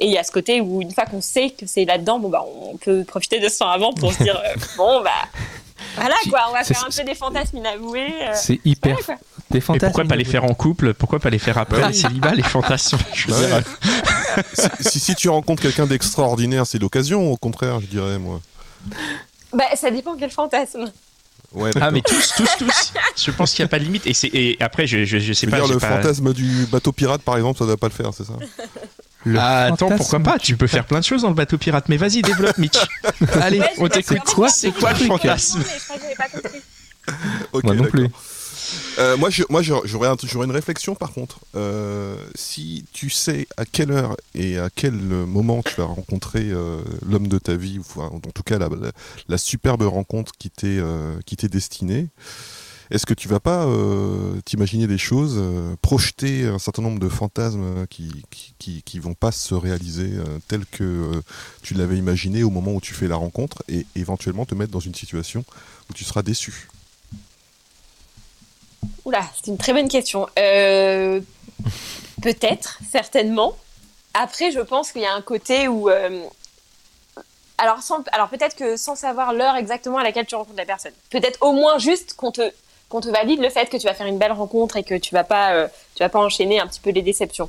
[0.00, 2.28] Et il y a ce côté où une fois qu'on sait que c'est là-dedans, bon
[2.28, 5.10] bah on peut profiter de ce temps avant pour se dire euh, bon bah
[5.94, 8.12] voilà quoi, on va faire un peu des fantasmes inavoués.
[8.22, 8.96] euh, C'est hyper.
[9.06, 9.20] voilà,
[9.54, 10.92] Et pourquoi pas les faire en couple?
[10.94, 12.00] Pourquoi pas les faire après Bah le oui.
[12.00, 14.42] célibat, les fantasmes Je veux dire, ouais.
[14.80, 18.40] si, si, si tu rencontres quelqu'un d'extraordinaire, c'est l'occasion, au contraire, je dirais, moi.
[19.52, 20.86] Bah ça dépend quel fantasme.
[21.52, 22.92] Ouais, Ah mais tous, tous, tous.
[23.16, 24.02] Je pense qu'il n'y a pas de limite.
[24.06, 25.64] Et, après, je, je, je sais Je veux pas.
[25.64, 28.24] dire, le pas- fantasme du bateau pirate, par exemple, ça doit pas le faire, c'est
[28.26, 28.32] ça?
[29.24, 30.38] Le Ah, attends, pourquoi pas?
[30.38, 31.84] Tu peux faire plein de choses dans le bateau pirate.
[31.88, 32.76] Mais vas-y, développe, Mitch.
[33.40, 34.18] Allez, Ouais, on t'écoute.
[34.26, 35.60] c'est quoi C'est quoi le fantasme?
[35.60, 36.60] Mais je crois que j'avais pas compris.
[37.52, 38.08] Ok, Moi non plus.
[38.98, 41.40] Euh, moi, j'aurais un- une réflexion par contre.
[41.54, 46.80] Euh, si tu sais à quelle heure et à quel moment tu vas rencontrer euh,
[47.06, 52.08] l'homme de ta vie, ou en tout cas la, superbe rencontre qui t'est destinée,
[52.90, 53.66] est-ce que tu vas pas
[54.44, 55.42] t'imaginer des choses,
[55.82, 58.12] projeter un certain nombre de fantasmes qui,
[58.58, 60.12] qui, vont pas se réaliser
[60.48, 61.20] tels que
[61.62, 64.80] tu l'avais imaginé au moment où tu fais la rencontre et éventuellement te mettre dans
[64.80, 65.44] une situation
[65.90, 66.68] où tu seras déçu?
[69.04, 70.26] Oula, c'est une très bonne question.
[70.38, 71.20] Euh,
[72.22, 73.54] Peut-être, certainement.
[74.14, 75.88] Après, je pense qu'il y a un côté où.
[75.90, 76.22] euh,
[77.58, 80.92] Alors, sans- alors peut-être que sans savoir l'heure exactement à laquelle tu rencontres la personne.
[81.10, 82.52] Peut-être au moins juste qu'on te,
[82.90, 85.14] qu'on te valide le fait que tu vas faire une belle rencontre et que tu
[85.14, 87.48] vas pas, euh, tu vas pas enchaîner un petit peu les déceptions.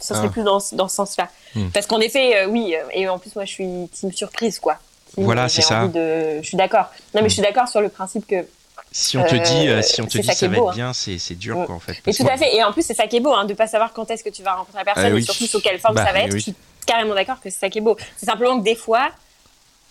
[0.00, 0.32] Ça serait Ah.
[0.32, 1.28] plus dans, ce- dans ce sens-là.
[1.54, 1.68] Hmm.
[1.68, 4.78] Parce qu'en effet, euh, oui, et en plus, moi, je suis team surprise, quoi.
[5.14, 5.86] Team, Voilà, c'est ça.
[5.86, 6.40] De...
[6.42, 6.86] Je suis d'accord.
[7.14, 7.28] Non, mais Hmm.
[7.28, 8.46] je suis d'accord sur le principe que
[8.92, 10.74] Si on te dit, euh, Euh, si on te dit ça va beau, être hein.
[10.76, 11.66] bien, c'est c'est dur Mm.
[11.66, 11.92] quoi en fait.
[11.92, 12.54] Et Parce tout à fait.
[12.54, 14.28] Et en plus, c'est ça qui est beau, hein, de pas savoir quand est-ce que
[14.30, 16.32] tu vas rencontrer la personne Ah et surtout sous quelle forme Bah, ça va être.
[16.32, 16.38] oui.
[16.38, 16.54] Je suis
[16.86, 17.96] carrément d'accord que c'est ça qui est beau.
[18.16, 19.08] C'est simplement que des fois,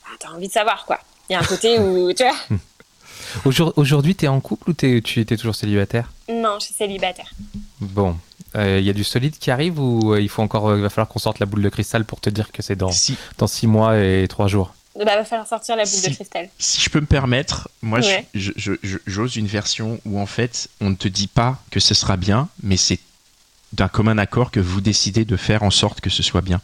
[0.04, 1.00] bah, t'as envie de savoir, quoi.
[1.30, 2.58] Il y a un côté où, tu vois,
[3.46, 6.12] Aujourd- Aujourd'hui, t'es en couple ou t'es- tu étais toujours célibataire?
[6.30, 7.32] Non, je suis célibataire.
[7.80, 8.18] Bon.
[8.56, 10.90] Il y a du solide qui arrive ou euh, il faut encore, euh, il va
[10.90, 13.48] falloir qu'on sorte la boule de cristal pour te dire que c'est dans, Si, dans
[13.48, 14.74] six mois et trois jours?
[14.98, 16.10] Bah, va falloir sortir la boule Si.
[16.10, 16.50] de cristal.
[16.60, 18.26] si je peux me permettre, moi, je- Ouais.
[18.34, 21.80] je- je- je- j'ose une version où en fait, on ne te dit pas que
[21.80, 23.00] ce sera bien, mais c'est
[23.74, 26.62] d'un commun accord que vous décidez de faire en sorte que ce soit bien.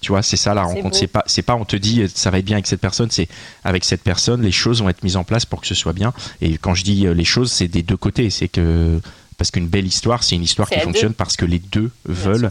[0.00, 0.96] Tu vois, c'est ça la rencontre.
[0.96, 3.10] C'est pas, c'est pas on te dit euh, ça va être bien avec cette personne,
[3.10, 3.28] c'est
[3.64, 6.12] avec cette personne, les choses vont être mises en place pour que ce soit bien.
[6.40, 8.30] Et quand je dis euh, les choses, c'est des deux côtés.
[8.30, 9.00] C'est que
[9.38, 12.50] parce qu'une belle histoire, c'est une histoire qui fonctionne parce que les deux veulent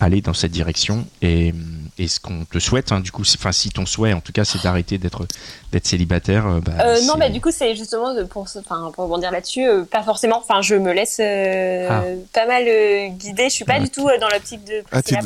[0.00, 1.06] aller dans cette direction.
[1.22, 1.54] Et,
[1.98, 4.44] et ce qu'on te souhaite, hein, du coup, enfin si ton souhait, en tout cas,
[4.44, 5.26] c'est d'arrêter d'être
[5.72, 6.46] d'être célibataire.
[6.46, 9.30] euh, bah, Euh, non, c'est- bah du coup, c'est justement de- pour, enfin, pour rebondir
[9.30, 10.38] là-dessus, euh, pas forcément.
[10.38, 12.02] Enfin, je me laisse euh, Ah.
[12.32, 13.44] pas mal euh, guider.
[13.44, 13.80] Je suis pas Ouais.
[13.84, 14.82] du tout euh, dans l'optique de.
[14.92, 15.16] Ah, t'es,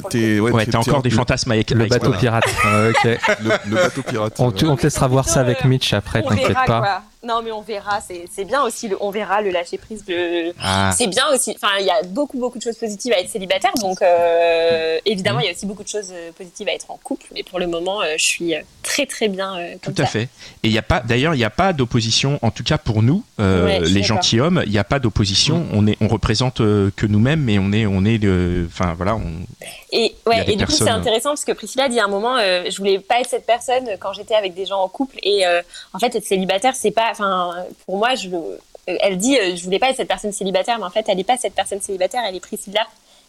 [0.41, 2.45] ouais, Ouais, t'es- encore en- des fantasmes avec, Le bateau pirate.
[2.65, 3.05] Ah, ok.
[3.43, 4.35] le, le bateau pirate.
[4.39, 7.03] On te, on te laissera voir ça avec Mitch après, t'inquiète pas.
[7.23, 8.01] Non, mais on verra.
[8.01, 11.55] C'est bien aussi le on verra, le lâcher prise, le, Ah, C'est bien aussi.
[11.55, 13.73] Enfin, il y a beaucoup, beaucoup de choses positives à être célibataire.
[13.81, 17.27] Donc, euh, évidemment, il y a aussi beaucoup de choses positives à être en couple,
[17.35, 19.59] mais pour le moment, je suis très très bien.
[19.83, 20.23] Tout à fait.
[20.63, 23.03] Et il y a pas, d'ailleurs, il n'y a pas d'opposition, en tout cas pour
[23.03, 25.67] nous, les gentilshommes, il n'y a pas d'opposition.
[25.75, 28.19] On est, on représente que nous-mêmes, mais on est, on est,
[28.67, 29.17] enfin voilà.
[29.17, 29.33] On...
[29.93, 32.77] Et ouais, et du coup, c'est intéressant parce que Priscilla dit à un moment, je
[32.79, 35.45] voulais pas être cette personne quand j'étais avec des gens en couple, et
[35.93, 38.29] en fait, être célibataire, c'est pas, enfin, pour moi, je
[38.87, 41.25] elle dit euh, je voulais pas être cette personne célibataire, mais en fait, elle n'est
[41.25, 42.87] pas cette personne célibataire, elle est Priscilla.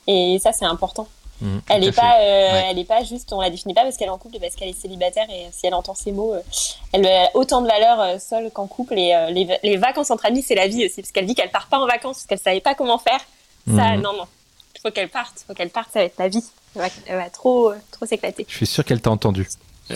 [0.08, 1.08] Et ça, c'est important.
[1.42, 4.08] Mmh, elle n'est pas, euh, elle est pas juste, on la définit pas parce qu'elle
[4.08, 6.42] est en couple, mais parce qu'elle est célibataire et si elle entend ces mots, euh,
[6.92, 8.98] elle a autant de valeur seule qu'en couple.
[8.98, 9.16] Et
[9.64, 11.88] les, vacances entre amis, c'est la vie aussi, parce qu'elle dit qu'elle part pas en
[11.88, 13.20] vacances parce qu'elle savait pas comment faire.
[13.68, 14.02] Ça, mmh.
[14.02, 14.26] non, non,
[14.76, 16.44] il faut qu'elle parte, il faut qu'elle parte, ça va être la vie.
[17.06, 18.46] Elle va, trop, trop s'éclater.
[18.48, 19.48] Je suis sûr qu'elle t'a entendu.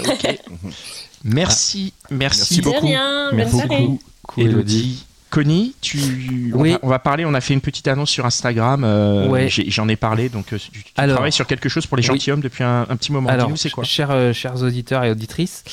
[1.26, 2.88] merci, merci, beaucoup.
[3.34, 4.00] merci beaucoup,
[4.38, 5.06] Elodie.
[5.36, 6.54] Connie, tu...
[6.54, 10.30] on, va, parler, on a fait une petite annonce sur Instagram, euh, j'en ai, parlé,
[10.30, 13.28] donc euh, tu, travailles sur quelque chose pour les gentilshommes depuis un, petit moment.
[13.28, 15.66] Alors, c'est quoi chers, euh, chers auditeurs et auditrices,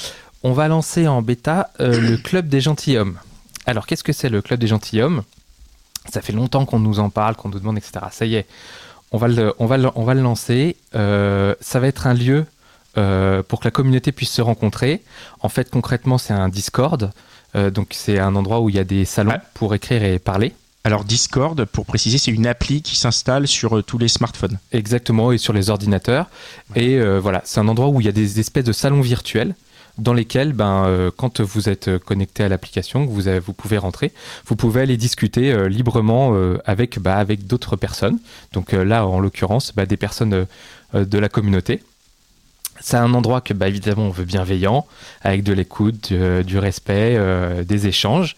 [0.43, 3.19] on va lancer en bêta le Club des gentilshommes.
[3.65, 5.23] Alors, qu'est-ce que c'est le Club des gentilshommes?
[6.13, 8.07] Ça fait longtemps qu'on nous en parle, qu'on nous demande, etc.
[8.11, 8.47] Ça y est,
[9.13, 10.75] on va le, on va on va le lancer.
[10.93, 12.47] ça va être un lieu
[12.95, 15.03] pour que la communauté puisse se rencontrer.
[15.41, 17.13] En fait, concrètement, c'est un Discord.
[17.55, 20.53] Euh, donc c'est un endroit où il y a des salons pour écrire et parler.
[20.85, 24.59] Alors Discord, pour préciser, c'est une appli qui s'installe sur euh, tous les smartphones.
[24.73, 26.29] Exactement, et sur les ordinateurs.
[26.75, 29.55] Et euh, voilà, c'est un endroit où il y a des espèces de salons virtuels
[29.99, 34.11] dans lesquels, ben, quand vous êtes connecté à l'application, vous, vous pouvez rentrer,
[34.47, 36.35] vous pouvez aller discuter librement
[36.65, 38.19] avec, bah, avec d'autres personnes.
[38.55, 40.47] Donc là, en l'occurrence, bah, des personnes
[40.95, 41.83] de la communauté.
[42.83, 44.87] C'est un endroit que, bah, évidemment, on veut bienveillant,
[45.23, 48.37] avec de l'écoute, du, respect, euh, des échanges.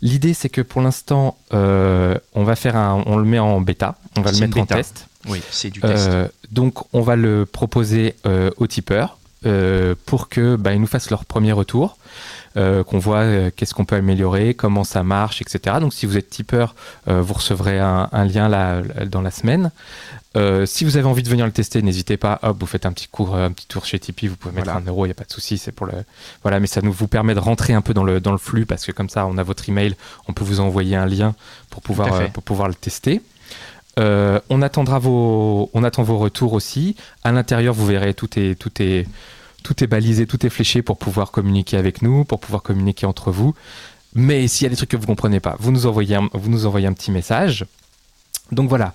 [0.00, 3.96] L'idée, c'est que pour l'instant, euh, on va faire un, on le met en bêta,
[4.16, 5.06] on va le mettre en test.
[5.26, 6.08] Oui, c'est du test.
[6.08, 8.16] Euh, donc, on va le proposer
[8.56, 9.18] aux tipeurs
[10.06, 11.98] pour que, bah, ils nous fassent leur premier retour.
[12.54, 15.76] Qu'on voit qu'est-ce qu'on peut améliorer, comment ça marche, etc.
[15.80, 16.74] Donc si vous êtes tipeur,
[17.06, 19.70] vous recevrez un, un lien là, dans la semaine.
[20.36, 22.40] Euh, si vous avez envie de venir le tester, n'hésitez pas.
[22.42, 24.26] Hop, vous faites un petit cours, un petit tour chez Tipeee.
[24.26, 25.58] Vous pouvez mettre un euro, il n'y a pas de souci.
[25.58, 25.92] C'est pour le
[26.42, 28.66] voilà, mais ça nous vous permet de rentrer un peu dans le dans le flux
[28.66, 29.94] parce que comme ça, on a votre email,
[30.26, 31.34] on peut vous envoyer un lien
[31.70, 33.22] pour pouvoir euh, pour pouvoir le tester.
[34.00, 36.96] Euh, on attendra vos on attend vos retours aussi.
[37.22, 39.06] À l'intérieur, vous verrez tout est tout est
[39.64, 43.32] tout est balisé, tout est fléché pour pouvoir communiquer avec nous, pour pouvoir communiquer entre
[43.32, 43.54] vous.
[44.14, 46.66] Mais s'il y a des trucs que vous comprenez pas, vous nous envoyez vous nous
[46.66, 47.66] envoyez un petit message.
[48.52, 48.92] Donc voilà.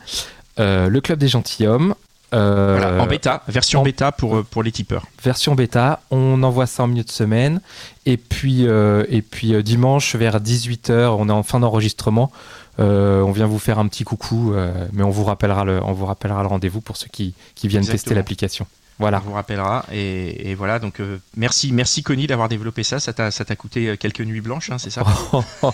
[0.59, 1.95] Euh, le Club des Gentilhommes.
[2.31, 5.07] Euh, en bêta, version bêta pour, euh, pour les tipeurs.
[5.23, 7.59] Version bêta, on envoie ça en milieu de semaine.
[8.05, 12.31] Et puis, et puis dimanche, vers 18h, on est en fin d'enregistrement.
[12.77, 14.53] on vient vous faire un petit coucou,
[14.93, 17.85] mais on vous rappellera le, on vous rappellera le rendez-vous pour ceux qui, qui viennent
[17.85, 18.67] tester l'application.
[18.99, 19.21] Voilà.
[19.25, 19.85] On vous rappellera.
[19.91, 22.99] Et, voilà, donc euh, merci, merci Connie d'avoir développé ça.
[22.99, 25.03] Ça t'a coûté euh, quelques nuits blanches, hein, c'est ça?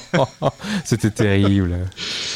[0.85, 1.77] C'était terrible.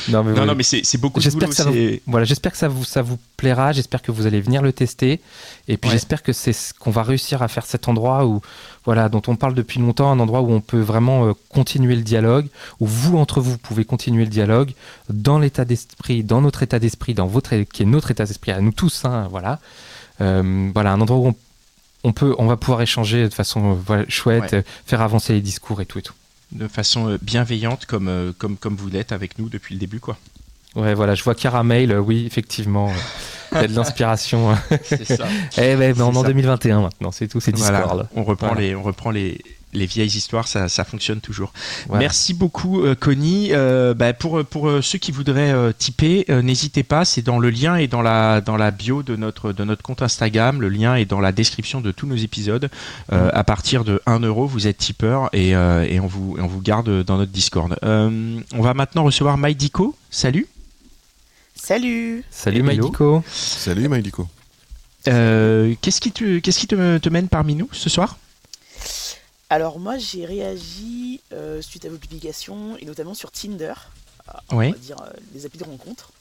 [0.09, 1.47] Non, mais, non, mais c'est beaucoup de boulot.
[1.47, 1.69] Que ça
[2.07, 3.71] voilà, j'espère que ça vous, ça vous plaira.
[3.71, 5.21] J'espère que vous allez venir le tester.
[5.67, 8.41] Et puis j'espère que c'est ce qu'on va réussir à faire cet endroit où,
[8.85, 12.01] voilà, dont on parle depuis longtemps, un endroit où on peut vraiment euh, continuer le
[12.01, 12.47] dialogue,
[12.79, 14.71] où vous, entre vous, pouvez continuer le dialogue
[15.09, 18.61] dans l'état d'esprit, dans notre état d'esprit, dans votre, qui est notre état d'esprit à
[18.61, 19.59] nous tous, hein, voilà.
[20.22, 21.36] Euh, voilà, un endroit où
[22.03, 24.55] on, peut, on va pouvoir échanger de façon chouette,
[24.86, 26.13] faire avancer les discours et tout et tout.
[26.51, 29.99] De façon euh, bienveillante comme, euh, comme, comme vous l'êtes avec nous depuis le début,
[29.99, 30.17] quoi.
[30.76, 32.91] Ouais, voilà, je vois Caramel, oui, effectivement.
[33.51, 34.55] Il y a de l'inspiration.
[34.84, 35.28] c'est ça.
[35.57, 38.07] eh ben, on est en 2021 maintenant, c'est tout, c'est Discord.
[38.15, 39.41] On reprend les, on reprend les,
[39.74, 41.53] les vieilles histoires, ça, fonctionne toujours.
[41.91, 43.49] Merci beaucoup, euh, Connie.
[43.51, 47.76] Euh, bah, pour pour euh, ceux qui voudraient typer, n'hésitez pas, c'est dans le lien
[47.76, 50.61] et dans la dans la bio de notre de notre compte Instagram.
[50.61, 52.70] Le lien est dans la description de tous nos épisodes.
[53.11, 57.03] à partir de 1 euro, vous êtes tipeur et, et on vous on vous garde
[57.03, 57.78] dans notre Discord.
[57.84, 59.95] on va maintenant recevoir Maïdico.
[60.09, 60.47] Salut.
[61.55, 62.24] Salut.
[62.32, 63.24] Salut Maïdico.
[63.28, 64.28] Salut Maïdico.
[65.05, 68.17] qu'est-ce qui te qu'est-ce qui te mène parmi nous ce soir?
[69.52, 73.74] Alors moi j'ai réagi euh, suite à vos publications et notamment sur Tinder,
[74.52, 76.12] on va dire euh, les applis de rencontre.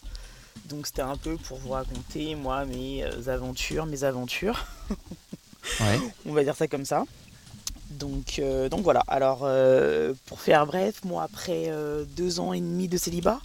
[0.64, 4.66] Donc c'était un peu pour vous raconter moi mes euh, aventures, mes aventures.
[6.26, 7.05] On va dire ça comme ça.
[7.91, 9.03] Donc, donc voilà.
[9.07, 9.41] Alors
[10.26, 11.70] pour faire bref, moi après
[12.16, 13.41] deux ans et demi de célibat,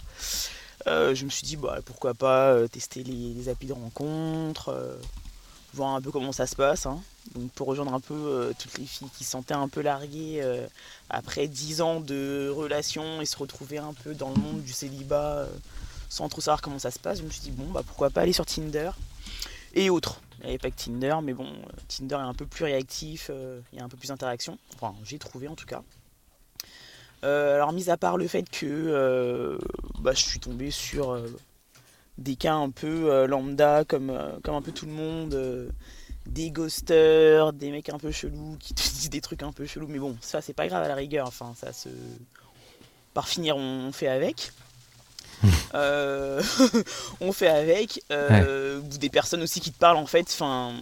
[0.86, 4.96] je me suis dit bah, pourquoi pas tester les, les, applis de rencontre,
[5.74, 6.86] voir un peu comment ça se passe.
[6.86, 7.00] Hein.
[7.34, 10.40] Donc pour rejoindre un peu euh, toutes les filles qui se sentaient un peu larguées
[10.42, 10.66] euh,
[11.10, 15.38] après 10 ans de relation et se retrouver un peu dans le monde du célibat
[15.38, 15.46] euh,
[16.08, 18.20] sans trop savoir comment ça se passe, je me suis dit bon bah pourquoi pas
[18.20, 18.90] aller sur Tinder.
[19.74, 20.20] et autres.
[20.40, 21.48] Il n'y avait pas que Tinder, mais bon,
[21.88, 23.30] Tinder est un peu plus réactif,
[23.72, 24.58] il y a un peu plus d'interaction.
[24.74, 25.82] Enfin, j'ai trouvé en tout cas.
[27.22, 29.58] alors, mis à part le fait que
[30.00, 31.18] bah, je suis tombé sur
[32.18, 34.12] des cas un peu lambda, comme,
[34.42, 35.72] comme un peu tout le monde
[36.26, 39.88] des ghosters, des mecs un peu chelous qui te disent des trucs un peu chelous.
[39.88, 41.26] Mais bon, ça, c'est pas grave à la rigueur.
[41.26, 41.88] Enfin, ça se.
[43.12, 44.52] Par finir, on fait avec.
[45.74, 46.40] Euh,
[47.20, 48.00] on fait avec.
[48.12, 50.26] Euh, ou des personnes aussi qui te parlent en fait.
[50.30, 50.72] Enfin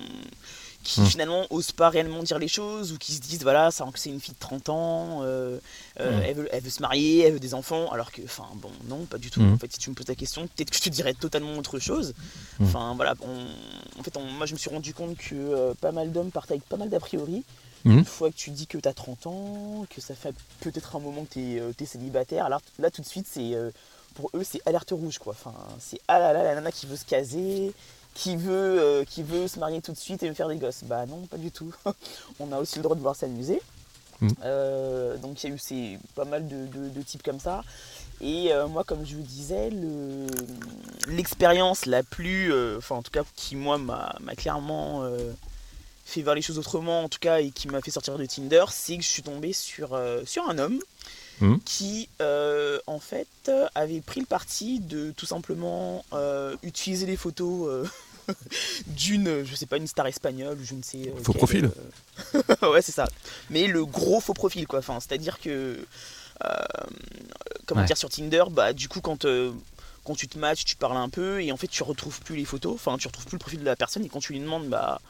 [0.82, 1.06] qui hmm.
[1.06, 4.20] finalement osent pas réellement dire les choses ou qui se disent voilà ça c'est une
[4.20, 5.58] fille de 30 ans euh,
[6.00, 6.22] euh, hmm.
[6.24, 9.04] elle, veut, elle, veut, se marier elle veut des enfants alors que enfin bon non
[9.04, 9.54] pas du tout hmm.
[9.54, 11.78] en fait si tu me poses la question peut-être que je te dirais totalement autre
[11.78, 12.14] chose
[12.60, 13.14] enfin voilà
[13.98, 16.64] en fait moi je me suis rendu compte que euh, pas mal d'hommes partent avec
[16.64, 17.44] pas mal d'a priori
[17.84, 21.00] une fois que tu dis que tu as 30 ans que ça fait peut-être un
[21.00, 21.34] moment que
[21.72, 23.54] tu es, célibataire alors là tout de suite c'est
[24.14, 26.96] pour eux c'est alerte rouge quoi enfin c'est ah là là la nana qui veut
[26.96, 27.72] se caser
[28.14, 30.84] qui veut, euh, qui veut se marier tout de suite et me faire des gosses.
[30.84, 31.74] Bah non, pas du tout.
[32.40, 33.60] on a aussi le droit de voir s'amuser.
[34.20, 34.28] Mm.
[34.44, 37.64] Euh, donc il y a eu ces, pas mal de, types comme ça.
[38.20, 39.70] Et euh, moi, comme je vous disais,
[41.08, 45.04] l'expérience la plus, enfin en tout cas qui moi m'a clairement
[46.04, 48.64] fait voir les choses autrement, en tout cas, et qui m'a fait sortir de Tinder,
[48.70, 50.78] c'est que je suis tombé sur, sur un homme
[51.40, 51.56] mm.
[51.64, 52.08] qui
[52.86, 56.04] en fait avait pris le parti de tout simplement
[56.62, 57.88] utiliser les photos
[58.86, 61.12] d'une, je sais pas, une star espagnole ou je ne sais.
[61.22, 61.70] faux profil
[62.34, 63.08] euh, Ouais, c'est ça.
[63.50, 64.78] Mais le gros faux profil, quoi.
[64.78, 65.78] Enfin, c'est-à-dire que.
[66.44, 66.56] Euh,
[67.66, 69.24] comment dire, sur Tinder, bah, du coup, quand.
[69.24, 69.52] Euh,
[70.04, 72.44] quand tu te matches, tu parles un peu et en fait tu retrouves plus les
[72.44, 74.66] photos, enfin tu retrouves plus le profil de la personne et quand tu lui demandes
[74.66, 75.00] bah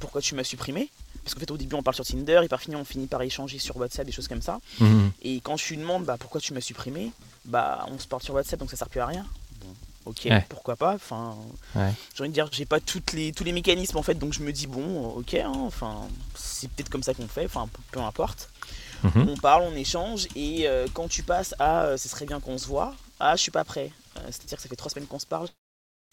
[0.00, 0.90] pourquoi tu m'as supprimé,
[1.24, 3.22] parce qu'en fait au début on parle sur Tinder et par fini on finit par
[3.22, 4.60] échanger sur WhatsApp des choses comme ça.
[4.80, 5.10] Mhm.
[5.22, 7.10] Et quand tu lui demandes bah pourquoi tu m'as supprimé,
[7.44, 9.26] bah on se parle sur WhatsApp donc ça sert plus à rien
[10.06, 10.94] ok, pourquoi pas.
[10.94, 11.36] Enfin,
[11.74, 14.40] j'ai envie de dire, j'ai pas toutes les, tous les mécanismes en fait, donc je
[14.40, 16.02] me dis bon, ok, hein, enfin,
[16.34, 18.50] c'est peut-être comme ça qu'on fait, enfin, peu, importe.
[19.02, 19.28] Mhm.
[19.28, 22.58] On parle, on échange, et euh, quand tu passes à euh, ce serait bien qu'on
[22.58, 23.90] se voit, ah, je suis pas prêt.
[24.16, 25.48] Euh, c'est-à-dire que ça fait trois semaines qu'on se parle,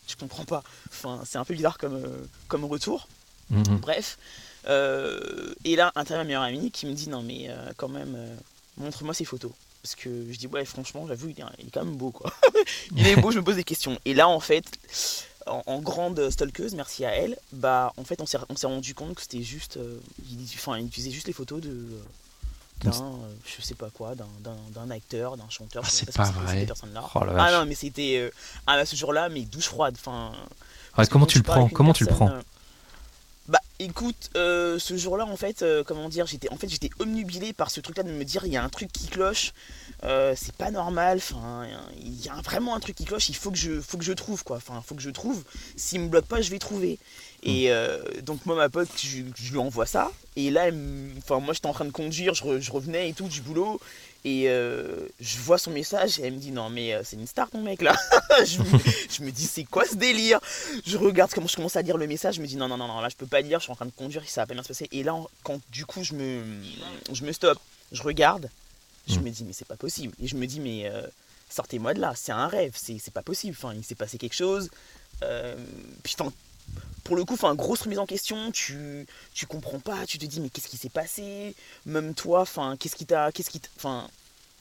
[0.08, 0.64] je comprends pas.
[0.90, 2.02] Enfin, c'est un peu bizarre comme,
[2.48, 3.08] comme retour.
[3.50, 3.78] Mhm.
[3.78, 4.18] Bref.
[4.68, 8.18] Et là, un ma meilleur ami qui me dit non, mais quand même,
[8.78, 9.52] montre-moi ces photos.
[9.82, 12.32] Parce que je dis, ouais, franchement, j'avoue, il, est quand même beau, quoi.
[12.96, 13.98] il est beau, je me pose des questions.
[14.06, 14.66] Et là, en fait,
[15.48, 19.42] en, grande stalkeuse, merci à elle, bah, en fait, on s'est rendu compte que c'était
[19.42, 19.78] juste.
[19.78, 20.00] Euh,
[20.30, 21.88] il, enfin, il utilisait juste les photos de.
[22.84, 25.84] d'un, euh, je sais pas quoi, d'un acteur, d'un chanteur.
[25.84, 26.68] Ah, c'est pas, vrai.
[27.16, 28.18] Oh ah non, mais c'était.
[28.18, 28.30] Euh,
[28.68, 29.96] à ce jour-là, mais douche froide.
[30.00, 30.32] Enfin.
[31.10, 32.30] comment tu le prends Comment tu le prends
[33.84, 37.72] écoute, euh, ce jour-là en fait, euh, comment dire, j'étais en fait j'étais omnubilé par
[37.72, 39.54] ce truc-là de me dire il y a un truc qui cloche,
[40.04, 41.68] euh, c'est pas normal, enfin
[42.00, 44.14] il y a vraiment un truc qui cloche, il faut que je, faut que je
[44.14, 45.44] trouve quoi, enfin faut que je trouve.
[45.76, 47.00] S'il me bloque pas, je vais trouver.
[47.44, 48.22] Et hmm.
[48.22, 50.12] donc moi ma pote, je, lui envoie ça.
[50.36, 50.70] Et là,
[51.18, 53.80] enfin moi j'étais en train de conduire, je, revenais et tout du boulot.
[54.24, 57.26] Et euh, je vois son message et elle me dit non mais euh, c'est une
[57.26, 57.96] star ton mec là.
[58.46, 58.60] je,
[59.24, 60.40] me, dis c'est quoi ce délire?
[60.86, 62.88] Je regarde comment je commence à lire le message, je me dis non non non
[62.88, 64.54] non là je peux pas lire, je suis en train de conduire, ça va pas
[64.54, 64.88] bien se passer.
[64.92, 66.44] Et là quand du coup je me
[67.12, 67.60] je me stoppe,
[67.92, 68.48] je regarde,
[69.08, 69.24] je mm.
[69.24, 70.14] me dis mais c'est pas possible.
[70.22, 71.02] Et je me dis mais euh,
[71.50, 73.58] sortez-moi de là, c'est un rêve, c'est pas possible.
[73.60, 74.70] Enfin il s'est passé quelque chose.
[76.04, 76.32] puis enfin
[77.04, 80.40] pour le coup, enfin, grosse remise en question, tu, tu comprends pas, tu te dis
[80.40, 81.56] mais qu'est-ce qui s'est passé?
[81.86, 84.08] Même toi, enfin, qu'est-ce qui t'a, qu'est-ce qui, enfin,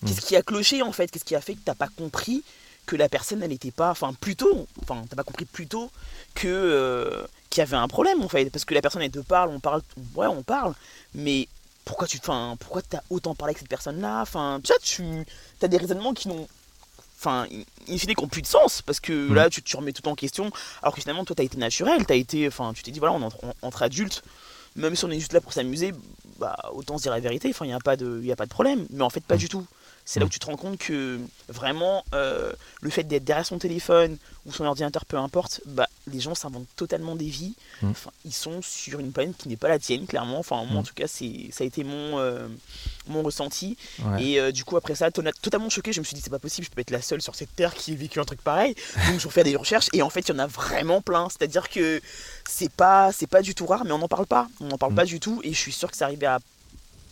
[0.04, 0.24] qu'est-ce mm.
[0.24, 1.10] qui a cloché en fait?
[1.10, 2.42] Qu'est-ce qui a fait que t'as pas compris
[2.86, 5.90] que la personne elle n'était pas, enfin, plutôt, enfin, t'as pas compris plutôt
[6.34, 9.20] que euh, qu'il y avait un problème en fait, parce que la personne elle te
[9.20, 9.82] parle, on parle,
[10.14, 10.74] ouais, on parle,
[11.14, 11.46] mais
[11.84, 14.22] pourquoi tu, enfin, pourquoi t'as autant parlé avec cette personne-là?
[14.22, 15.24] Enfin, tu
[15.58, 16.48] tu as des raisonnements qui n'ont
[17.20, 17.46] enfin,
[17.88, 19.34] in fine, qui n'ont plus de sens, parce que mm.
[19.34, 20.50] là, tu, tu remets tout en question,
[20.82, 23.14] alors que finalement, toi, tu as été naturel, as été, enfin, tu t'es dit, voilà,
[23.14, 24.22] on entre, entre adultes,
[24.76, 25.92] même si on est juste là pour s'amuser,
[26.38, 28.46] bah, autant se dire la vérité, enfin, il n'y a, pas de, y a pas
[28.46, 29.38] de problème, mais en fait, pas mm.
[29.38, 29.66] du tout.
[30.06, 33.58] C'est là où tu te rends compte que vraiment, euh, le fait d'être derrière son
[33.58, 34.16] téléphone
[34.46, 37.54] ou son ordinateur, peu importe, bah, les gens s'inventent totalement des vies.
[37.82, 37.90] Mm.
[37.90, 40.38] Enfin, ils sont sur une planète qui n'est pas la tienne, clairement.
[40.38, 42.48] Enfin, moi, en tout cas, ça a été mon, euh,
[43.08, 43.76] mon ressenti.
[44.18, 46.66] Et euh, du coup, après ça, totalement choqué, je me suis dit, c'est pas possible,
[46.66, 48.74] je peux être la seule sur cette terre qui ait vécu un truc pareil.
[49.08, 49.88] Donc, je refais des recherches.
[49.92, 51.28] Et en fait, il y en a vraiment plein.
[51.28, 52.00] C'est-à-dire que
[52.48, 54.48] c'est pas, pas du tout rare, mais on n'en parle pas.
[54.60, 54.96] On n'en parle mm.
[54.96, 55.40] pas du tout.
[55.44, 56.40] Et je suis sûr que ça arrivait à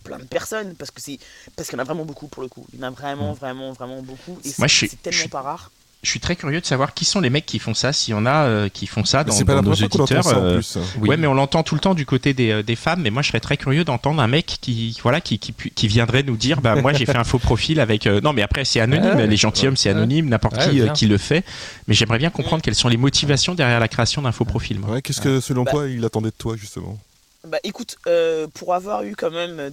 [0.05, 1.18] plein de personnes parce que c'est
[1.57, 3.32] parce qu'il y en a vraiment beaucoup pour le coup il y en a vraiment
[3.32, 5.70] vraiment vraiment beaucoup et c'est tellement pas rare
[6.05, 8.14] je suis très curieux de savoir qui sont les mecs qui font ça, s'il y
[8.14, 10.03] en a euh, qui font ça dans, C'est pas nos auditeurs.
[10.03, 10.76] entend ça en euh, plus.
[10.76, 10.80] hein.
[11.01, 11.09] Oui.
[11.09, 13.01] Ouais, mais on l'entend tout le temps du côté des, euh, des femmes.
[13.03, 15.88] Mais moi, je serais très curieux d'entendre un mec qui, voilà, qui, qui, pu- qui
[15.88, 18.07] viendrait nous dire, bah moi, j'ai fait un faux profil avec.
[18.07, 19.16] euh, non, mais après, c'est anonyme.
[19.16, 19.96] Ouais, les gentilshommes, c'est ouais.
[19.96, 20.28] anonyme.
[20.28, 21.44] N'importe Ouais, qui euh, qui le fait.
[21.88, 24.78] Mais j'aimerais bien comprendre quelles sont les motivations derrière la création d'un faux profil.
[24.86, 25.72] Ouais, Qu'est-ce que selon Bah.
[25.72, 26.96] toi il attendait de toi justement?
[27.45, 29.70] Bah écoute, euh, pour avoir eu quand même euh,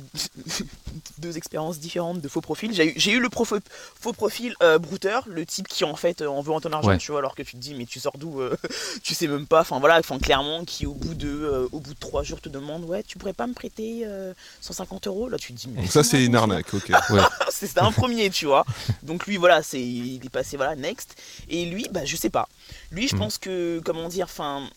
[1.18, 5.24] deux expériences différentes de faux profils, j'ai eu, j'ai eu le faux profil euh, brouteur,
[5.28, 6.98] le type qui en fait euh, en veut en ton argent, Ouais.
[7.00, 8.56] tu vois, alors que tu te dis mais tu sors d'où euh,
[9.04, 11.96] Tu sais même pas, enfin voilà, enfin clairement qui au bout de euh, au bout
[11.96, 15.28] de trois jours te demande ouais tu pourrais pas me prêter euh, 150 euros?
[15.28, 16.92] Là tu te dis mais Donc ça c'est une arnaque, ok.
[17.50, 18.64] c'est c'était un premier, tu vois.
[19.02, 21.16] Donc lui, voilà, c'est il est passé, voilà, next.
[21.50, 22.48] Et lui, bah, je sais pas.
[22.92, 23.20] Lui, je Mhm.
[23.22, 24.70] pense que, comment dire, enfin,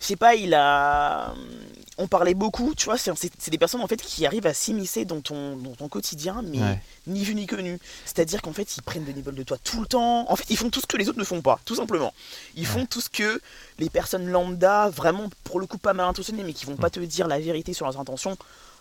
[0.00, 1.34] je sais pas, il a.
[2.00, 5.20] On parlait beaucoup, tu vois, c'est des personnes en fait qui arrivent à s'immiscer dans
[5.20, 6.80] ton, dans ton quotidien, mais Ouais.
[7.08, 7.80] ni vu ni connu.
[8.04, 10.30] C'est-à-dire qu'en fait, ils prennent des nouvelles de toi tout le temps.
[10.30, 12.14] En fait, ils font tout ce que les autres ne font pas, tout simplement.
[12.54, 13.40] Ils font tout ce que
[13.80, 17.00] les personnes lambda, vraiment pour le coup pas mal intentionnées, mais qui vont pas te
[17.00, 18.36] dire la vérité sur leurs intentions.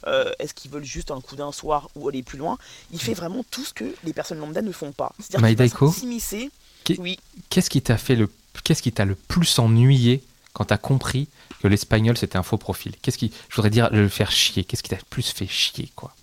[0.06, 2.60] euh, Est-ce qu'ils veulent juste un coup d'un soir ou aller plus loin?
[2.92, 5.12] Il fait vraiment tout ce que les personnes lambda ne font pas.
[5.18, 6.52] C'est-à-dire qu'il va Maïdaiko s'immiscer.
[7.00, 7.18] Oui.
[7.50, 8.30] Qu'est-ce qui t'a fait le
[8.64, 10.22] qu'est-ce qui t'a le plus ennuyé
[10.58, 11.30] quand t'as compris
[11.62, 12.96] que l'espagnol c'était un faux profil.
[13.04, 14.64] Qu'est-ce qui je voudrais dire le faire chier.
[14.64, 16.16] Qu'est-ce qui t'a plus fait chier quoi?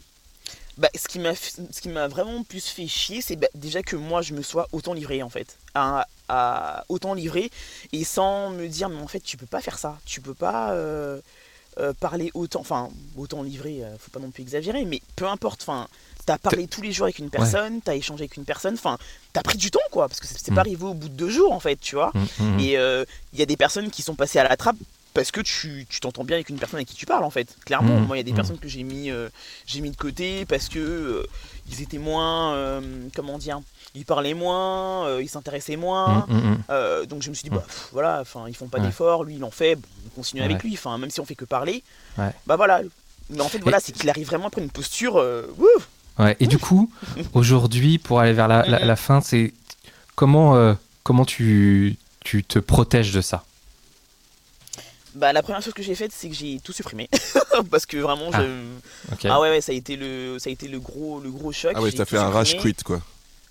[0.77, 4.23] Bah, ce qui m'a ce qui vraiment plus fait chier, c'est bah, déjà que moi
[4.23, 7.49] je me sois autant livré en fait, à, à autant livré
[7.93, 10.73] et sans me dire mais en fait tu peux pas faire ça, tu peux pas
[10.73, 11.21] euh,
[11.79, 15.63] euh, parler autant, enfin autant livré, euh, faut pas non plus exagérer, mais peu importe,
[15.63, 15.87] enfin
[16.27, 18.99] t'as parlé tous les jours avec une personne, t'as échangé avec une personne, enfin
[19.33, 20.55] t'as pris du temps quoi, parce que c'est c'est Mm.
[20.55, 22.11] pas arrivé au bout de deux jours en fait, tu vois.
[22.15, 24.77] Hum, hum, Et il y a des personnes qui sont passées à la trappe
[25.13, 27.49] parce que tu t'entends bien avec une personne avec qui tu parles en fait.
[27.65, 29.29] Clairement, moi il y a des personnes que j'ai mis euh,
[29.67, 31.27] j'ai mis de côté parce que euh,
[31.71, 32.81] ils étaient moins euh,
[33.15, 33.61] comment dire,
[33.95, 36.27] ils parlaient moins, euh, ils s'intéressaient moins.
[36.71, 38.87] Euh, donc je me suis dit bah pff, voilà, enfin ils font pas Ouais.
[38.87, 41.37] d'efforts, lui il en fait, bon, on continue avec lui, enfin même si on fait
[41.37, 41.83] que parler.
[42.17, 42.81] Bah voilà.
[43.31, 45.67] Mais en fait voilà, c'est qu'il arrive vraiment à prendre une posture euh, wouh,
[46.19, 46.91] Ouais, et du coup,
[47.33, 49.53] aujourd'hui, pour aller vers la, la- la fin, c'est
[50.15, 53.45] comment, euh, comment tu, tu te protèges de ça?
[55.17, 57.09] Bah la première chose que j'ai faite c'est que j'ai tout supprimé
[57.71, 58.43] parce que vraiment Ah.
[58.43, 59.29] je.
[59.29, 61.71] Ah ouais, ouais, ça a été le ça a été le gros le gros choc.
[61.77, 63.01] Ah ouais, t'as fait un rage quit quoi.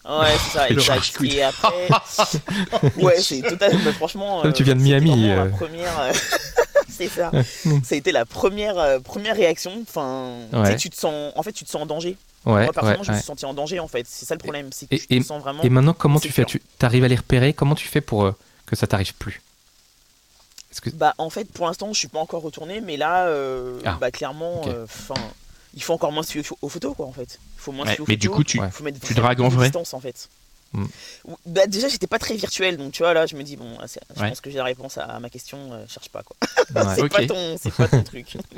[0.06, 0.70] Ouais, c'est ça.
[0.70, 1.18] Exact.
[1.18, 1.38] quit.
[1.38, 1.88] Et après,
[2.98, 3.78] ouais, c'est total.
[3.86, 5.46] mais franchement, tu viens de Miami, vraiment euh.
[5.46, 6.12] La première, euh,
[6.90, 7.32] c'est ça.
[7.84, 9.72] Ça a été la première euh, première réaction.
[9.82, 10.76] Enfin, tu sais, Ouais.
[10.76, 12.18] tu te sens, en fait, tu te sens en danger.
[12.46, 14.06] Ouais, Moi ouais, personnellement, je me suis senti en danger en fait.
[14.10, 15.64] C'est ça le problème, c'est que Et- je et- me sens vraiment.
[15.64, 16.44] Et maintenant, comment tu fais?
[16.44, 17.54] Tu arrives à les repérer?
[17.54, 18.36] Comment tu fais pour euh,
[18.66, 19.42] que ça t'arrive plus?
[20.82, 23.98] Que Bah en fait, pour l'instant, je suis pas encore retourné, mais là, euh, Ah,
[24.02, 24.68] bah clairement, ok.
[24.68, 25.14] euh, enfin,
[25.74, 27.40] il faut encore moins se fier aux, photos quoi en fait.
[27.58, 28.70] Il faut moins Ouais, aux mais du coup, tu, Ouais.
[28.72, 30.30] faut mettre tu très dragues en vrai distance, en fait.
[30.76, 33.78] Ou- Bah, déjà, j'étais pas très virtuel, donc tu vois, là, je me dis, bon,
[33.80, 34.30] ah, je Ouais.
[34.30, 36.36] pense que j'ai la réponse à, à ma question, euh, cherche pas quoi.
[36.76, 36.82] Ouais.
[36.96, 37.12] c'est Ok.
[37.12, 38.38] pas ton, c'est pas ton truc.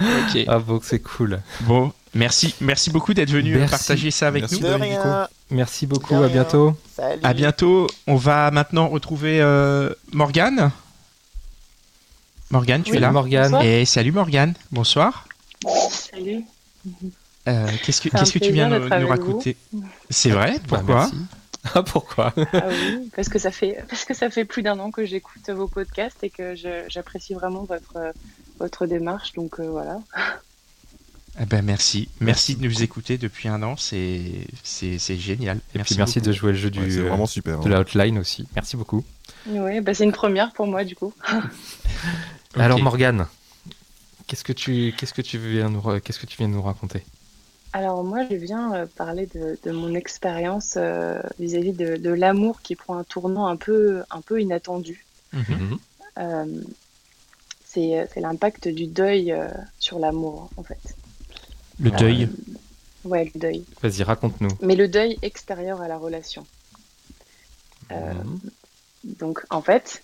[0.00, 0.44] Ok.
[0.48, 1.40] Ah bon, c'est cool.
[1.60, 3.70] Bon, merci, merci beaucoup d'être venu Merci.
[3.70, 4.68] partager ça avec Merci nous.
[4.68, 5.28] De rien.
[5.50, 6.14] Merci beaucoup.
[6.18, 6.76] De À bientôt.
[6.96, 7.20] Salut.
[7.22, 7.86] À bientôt.
[8.06, 10.70] On va maintenant retrouver euh, Morgane.
[12.50, 13.60] Morgane, tu Oui, es là Morgane.
[13.62, 14.54] Et salut Morgane.
[14.72, 15.26] Bonsoir.
[16.14, 16.44] Salut.
[17.48, 19.56] Euh, qu'est-ce que qu'est-ce tu viens nous, nous raconter?
[20.10, 20.58] C'est vrai?
[20.68, 20.94] Bah, Pourquoi?
[20.96, 21.16] merci.
[21.74, 22.34] Ah pourquoi?
[22.52, 25.48] Ah oui, parce que ça fait parce que ça fait plus d'un an que j'écoute
[25.48, 28.12] vos podcasts et que je- j'apprécie vraiment votre
[28.58, 29.32] votre démarche.
[29.32, 29.98] Donc euh, voilà.
[31.40, 35.58] Eh ben merci, merci de nous écouter depuis un an, c'est c'est c'est génial.
[35.74, 36.28] Et puis merci beaucoup.
[36.28, 37.58] de jouer le jeu du, Ouais, c'est euh, vraiment super.
[37.60, 37.70] de hein.
[37.70, 38.46] la hotline aussi.
[38.54, 39.02] Merci beaucoup.
[39.46, 41.14] Ouais, bah c'est une première pour moi du coup.
[42.56, 43.26] Alors Morgane,
[44.26, 47.04] qu'est-ce que tu qu'est-ce que tu viens nous qu'est-ce que tu viens nous raconter?
[47.72, 52.62] Alors moi, je viens euh, parler de, de mon expérience euh, vis-à-vis de, de l'amour
[52.62, 55.04] qui prend un tournant un peu un peu inattendu.
[55.32, 55.78] Mhm.
[56.18, 56.46] Euh,
[57.64, 59.48] c'est euh, c'est l'impact du deuil euh,
[59.80, 60.94] sur l'amour en fait.
[61.80, 62.28] Le deuil?
[63.04, 63.64] Ouais, le deuil.
[63.82, 64.56] Vas-y, raconte-nous.
[64.62, 66.46] Mais le deuil extérieur à la relation.
[67.90, 68.40] Euh, Mhm.
[69.04, 70.02] Donc, en fait,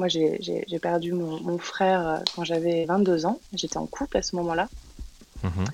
[0.00, 3.40] moi, j'ai perdu mon, mon frère euh, quand j'avais 22 ans.
[3.52, 4.68] J'étais en couple à ce moment-là.
[5.44, 5.66] Mhm.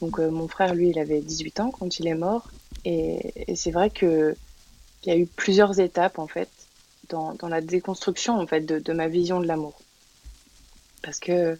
[0.00, 2.50] Donc, euh, mon frère, lui, il avait 18 ans quand il est mort.
[2.84, 4.36] Et, et c'est vrai que
[5.04, 6.50] il y a eu plusieurs étapes, en fait,
[7.10, 9.82] dans, dans la déconstruction, en fait, de, de ma vision de l'amour.
[11.02, 11.58] Parce que,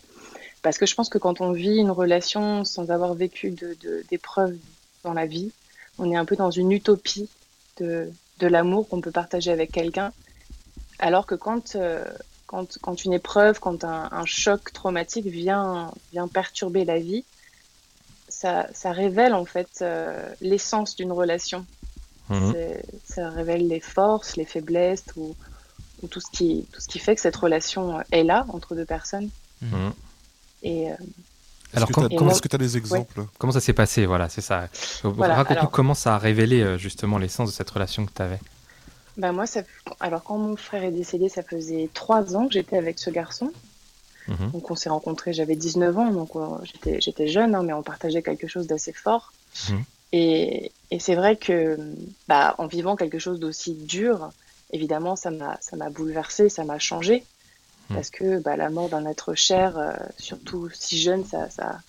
[0.62, 4.04] parce que je pense que quand on vit une relation sans avoir vécu de- de-
[4.10, 4.56] d'épreuves
[5.02, 5.52] dans la vie,
[5.98, 7.28] on est un peu dans une utopie
[7.78, 10.12] de, de l'amour qu'on peut partager avec quelqu'un.
[10.98, 12.04] Alors que quand, euh,
[12.46, 17.24] quand, quand une épreuve, quand un, un choc traumatique vient, vient perturber la vie,
[18.28, 21.64] ça, ça révèle en fait euh, l'essence d'une relation.
[22.28, 22.54] Mhm.
[23.04, 25.34] Ça révèle les forces, les faiblesses ou,
[26.10, 29.30] tout, ce qui, tout ce qui fait que cette relation est là entre deux personnes.
[29.62, 29.92] Mhm.
[30.62, 30.90] Et.
[30.90, 30.96] Euh,
[31.74, 33.26] alors, comment est-ce que tu as des exemples?
[33.38, 34.06] Comment ça s'est passé?
[34.06, 34.68] Voilà, c'est ça.
[35.02, 38.38] Raconte-nous comment ça a révélé euh, justement l'essence de cette relation que tu avais.
[39.16, 39.62] Bah moi, ça...
[40.00, 43.52] alors quand mon frère est décédé, ça faisait trois ans que j'étais avec ce garçon.
[44.28, 44.52] Mhm.
[44.52, 46.30] Donc on s'est rencontrés, j'avais 19 ans, donc
[46.64, 49.32] j'étais, j'étais jeune, hein, mais on partageait quelque chose d'assez fort.
[49.70, 49.84] Mhm.
[50.12, 51.76] Et, et c'est vrai que
[52.28, 54.30] bah, en vivant quelque chose d'aussi dur,
[54.72, 57.24] évidemment, ça m'a, ça m'a bouleversé, ça m'a changé.
[57.90, 57.96] Mhm.
[57.96, 61.80] Parce que bah, la mort d'un être cher, euh, surtout si jeune, ça, ça,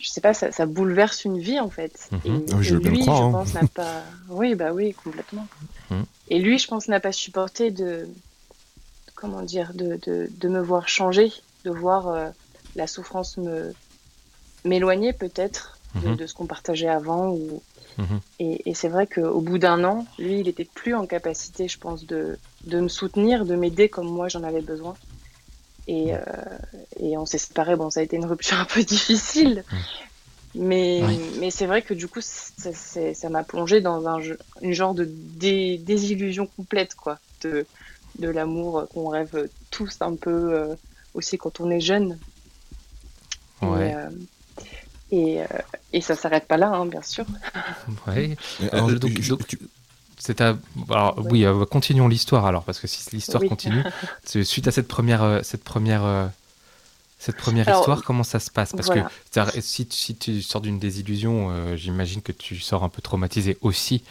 [0.00, 2.08] je sais pas, ça, ça, bouleverse une vie en fait.
[2.24, 3.30] Et, ah je lui, je hein.
[3.30, 4.02] pense, n'a pas.
[4.28, 5.46] Oui, bah oui, complètement.
[6.28, 8.08] Et lui, je pense, n'a pas supporté de,
[9.14, 11.32] comment dire, de, de, me voir changer,
[11.64, 12.28] de voir euh,
[12.76, 13.72] la souffrance me
[14.64, 16.26] m'éloigner peut-être de, mhm.
[16.26, 17.30] ce qu'on partageait avant.
[17.30, 17.62] Ou...
[17.98, 18.20] Mhm.
[18.38, 21.78] Et, et c'est vrai qu'au bout d'un an, lui, il était plus en capacité, je
[21.78, 24.94] pense, de, de me soutenir, de m'aider comme moi j'en avais besoin.
[25.86, 26.18] Et, euh,
[26.98, 27.76] et on s'est séparés.
[27.76, 29.64] Bon, ça a été une rupture un peu difficile.
[30.54, 31.02] Mais,
[31.38, 34.18] mais c'est vrai que du coup, ça m'a plongé dans un,
[34.62, 37.18] une genre de désillusion complète, quoi.
[37.42, 37.66] De,
[38.18, 40.74] de l'amour qu'on rêve tous un peu euh,
[41.14, 42.18] aussi quand on est jeune.
[43.62, 43.94] Ouais.
[45.12, 45.58] Et, euh, euh,
[45.92, 47.24] et, ça s'arrête pas là, hein, bien sûr.
[48.06, 48.36] Ouais.
[50.20, 50.56] C'est à...
[50.90, 53.82] alors, oui, continuons l'histoire alors, parce que si l'histoire continue,
[54.24, 56.30] suite à cette première, cette première
[57.20, 58.72] cette première histoire, comment ça se passe?
[58.72, 59.00] Parce que
[59.60, 64.02] si, si, tu sors d'une désillusion, euh, j'imagine que tu sors un peu traumatisé aussi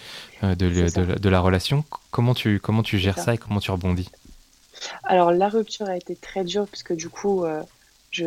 [0.43, 0.69] euh, de,
[1.17, 1.83] de, la relation.
[2.11, 3.33] Comment tu, comment tu gères ça.
[3.33, 4.11] et comment tu rebondis?
[5.03, 7.63] Alors la rupture a été très dure puisque du coup, euh,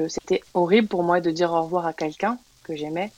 [0.08, 3.12] c'était horrible pour moi de dire au revoir à quelqu'un que j'aimais.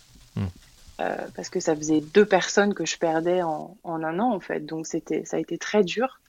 [0.98, 1.04] Hmm.
[1.34, 4.60] parce que ça faisait deux personnes que je perdais en, en un an en fait.
[4.60, 6.20] Donc c'était, ça a été très dur.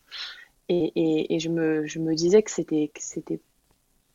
[0.67, 3.39] Et, et, et je, me, je me disais que c'était, que c'était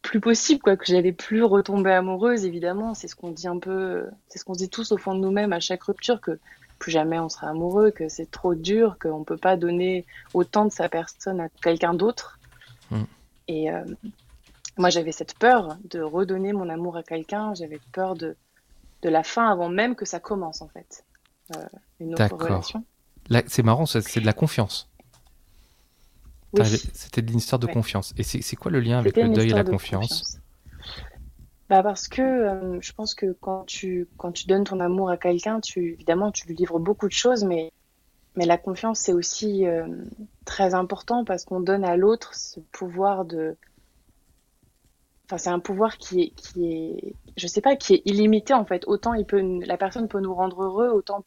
[0.02, 2.94] plus possible, quoi, que j'allais plus retomber amoureuse, évidemment.
[2.94, 5.52] C'est ce qu'on dit un peu, c'est ce qu'on dit tous au fond de nous-mêmes
[5.52, 6.38] à chaque rupture, que
[6.78, 10.72] plus jamais on sera amoureux, que c'est trop dur, qu'on peut pas donner autant de
[10.72, 12.40] sa personne à quelqu'un d'autre.
[12.90, 13.02] Mm.
[13.48, 13.84] Et euh,
[14.76, 17.54] moi, j'avais cette peur de redonner mon amour à quelqu'un.
[17.54, 18.36] J'avais peur de,
[19.02, 21.04] de la fin avant même que ça commence, en fait.
[21.56, 21.64] Euh,
[22.00, 22.84] une autre relation.
[23.46, 24.90] C'est marrant, c'est de la confiance.
[26.64, 28.12] C'était une histoire de confiance.
[28.16, 30.38] Et c'est quoi le lien avec le deuil et la confiance,
[31.68, 35.16] Bah parce que euh, je pense que quand tu, quand tu donnes ton amour à
[35.16, 37.72] quelqu'un, tu, évidemment, tu lui livres beaucoup de choses, mais,
[38.34, 39.86] mais la confiance, c'est aussi euh,
[40.44, 43.56] très important parce qu'on donne à l'autre ce pouvoir de.
[45.30, 48.64] Enfin, c'est un pouvoir qui est, qui est, je sais pas, qui est illimité en
[48.64, 48.82] fait.
[48.88, 51.24] Autant il peut, la personne peut nous rendre heureux, autant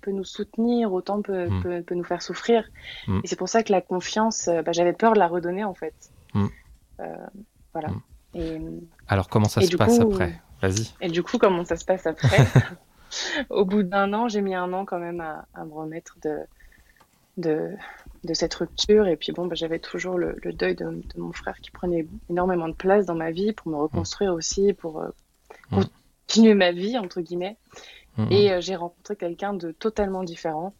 [0.00, 1.62] peut nous soutenir, autant peut, mm.
[1.62, 2.64] peut, peut nous faire souffrir.
[3.06, 3.20] Mm.
[3.22, 5.74] Et c'est pour ça que la confiance, euh, bah, j'avais peur de la redonner en
[5.74, 5.92] fait.
[6.32, 6.46] Mm.
[7.00, 7.26] Euh,
[7.74, 7.90] voilà.
[8.32, 8.58] Et,
[9.06, 10.40] Alors comment ça se passe après?
[10.62, 10.94] Vas-y.
[11.02, 12.46] Et du coup, comment ça se passe après?
[13.50, 16.38] Au bout d'un an, j'ai mis un an quand même à, à me remettre de,
[17.36, 17.76] de,
[18.24, 19.06] de, cette rupture.
[19.06, 22.06] Et puis bon, bah, j'avais toujours le, le deuil de, de, mon frère qui prenait
[22.30, 25.08] énormément de place dans ma vie pour me reconstruire aussi, pour euh,
[25.70, 27.56] continuer ma vie, entre guillemets.
[28.18, 28.32] Mhm.
[28.32, 30.74] Et euh, j'ai rencontré quelqu'un de totalement différent.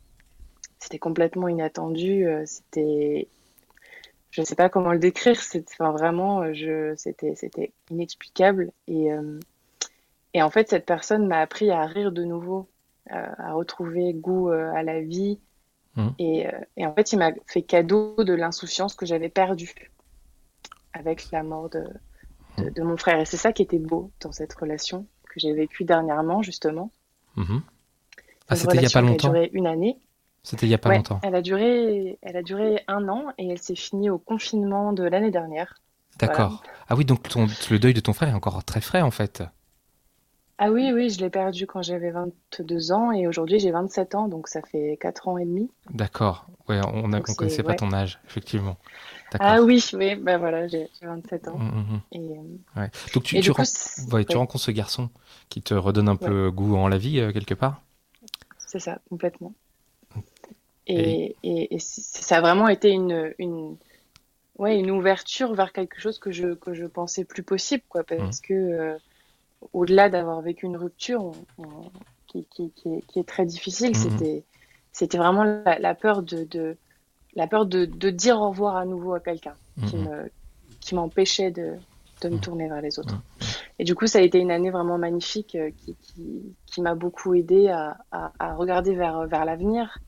[0.78, 2.26] C'était complètement inattendu.
[2.26, 3.28] Euh, c'était,
[4.30, 5.38] je ne sais pas comment le décrire.
[5.72, 8.72] Enfin, vraiment, je, c'était, c'était inexplicable.
[8.88, 9.08] Et,
[10.34, 12.66] et en fait, cette personne m'a appris à rire de nouveau,
[13.10, 15.38] à retrouver goût à la vie.
[15.96, 16.14] Mhm.
[16.18, 19.74] Et, et, en fait, il m'a fait cadeau de l'insouciance que j'avais perdue
[20.92, 21.84] avec la mort de,
[22.58, 23.20] de, de, mon frère.
[23.20, 26.90] Et c'est ça qui était beau dans cette relation que j'ai vécue dernièrement, justement.
[27.36, 27.62] Mhm.
[28.48, 29.34] Ah, c'était il n'y a pas longtemps.
[29.34, 29.98] Elle a duré une année.
[30.42, 31.20] C'était il n'y a pas longtemps.
[31.22, 35.04] Elle a duré, elle a duré un an et elle s'est finie au confinement de
[35.04, 35.74] l'année dernière.
[36.18, 36.62] D'accord.
[36.88, 39.42] Ah oui, donc le deuil de ton frère est encore très frais en fait.
[40.64, 44.28] Ah oui, oui, je l'ai perdu quand j'avais 22 ans et aujourd'hui j'ai 27 ans,
[44.28, 45.68] donc ça fait 4 ans et demi.
[45.90, 46.46] D'accord.
[46.68, 48.76] Ouais, on ne connaissait pas ton âge, effectivement.
[49.40, 51.58] Ah oui, oui, ben voilà, j'ai 27 ans.
[51.58, 52.00] Mmh, mmh, mmh.
[52.12, 52.38] Et,
[52.78, 55.10] euh, Donc tu, tu, tu rencontres ce garçon
[55.48, 57.82] qui te redonne un peu goût en la vie, euh, quelque part?
[58.56, 59.54] C'est ça, complètement.
[60.86, 61.76] Et, et...
[61.80, 63.76] ça a vraiment été une, une,
[64.58, 68.40] ouais, une ouverture vers quelque chose que je, que je pensais plus possible, quoi, parce
[68.40, 68.96] que euh,
[69.72, 71.32] au-delà d'avoir vécu une rupture
[72.26, 74.44] qui, qui, qui, est, qui, est, très difficile, c'était
[74.92, 76.76] c'était vraiment la, peur de, de
[77.34, 79.54] la peur de, de, dire au revoir à nouveau à quelqu'un
[79.86, 79.96] qui
[80.80, 81.76] qui m'empêchait de,
[82.22, 83.14] de me tourner vers les autres.
[83.78, 86.94] Et du coup, ça a été une année vraiment magnifique euh, qui, qui, qui m'a
[86.94, 89.98] beaucoup aidé à, à, à, regarder vers, vers l'avenir.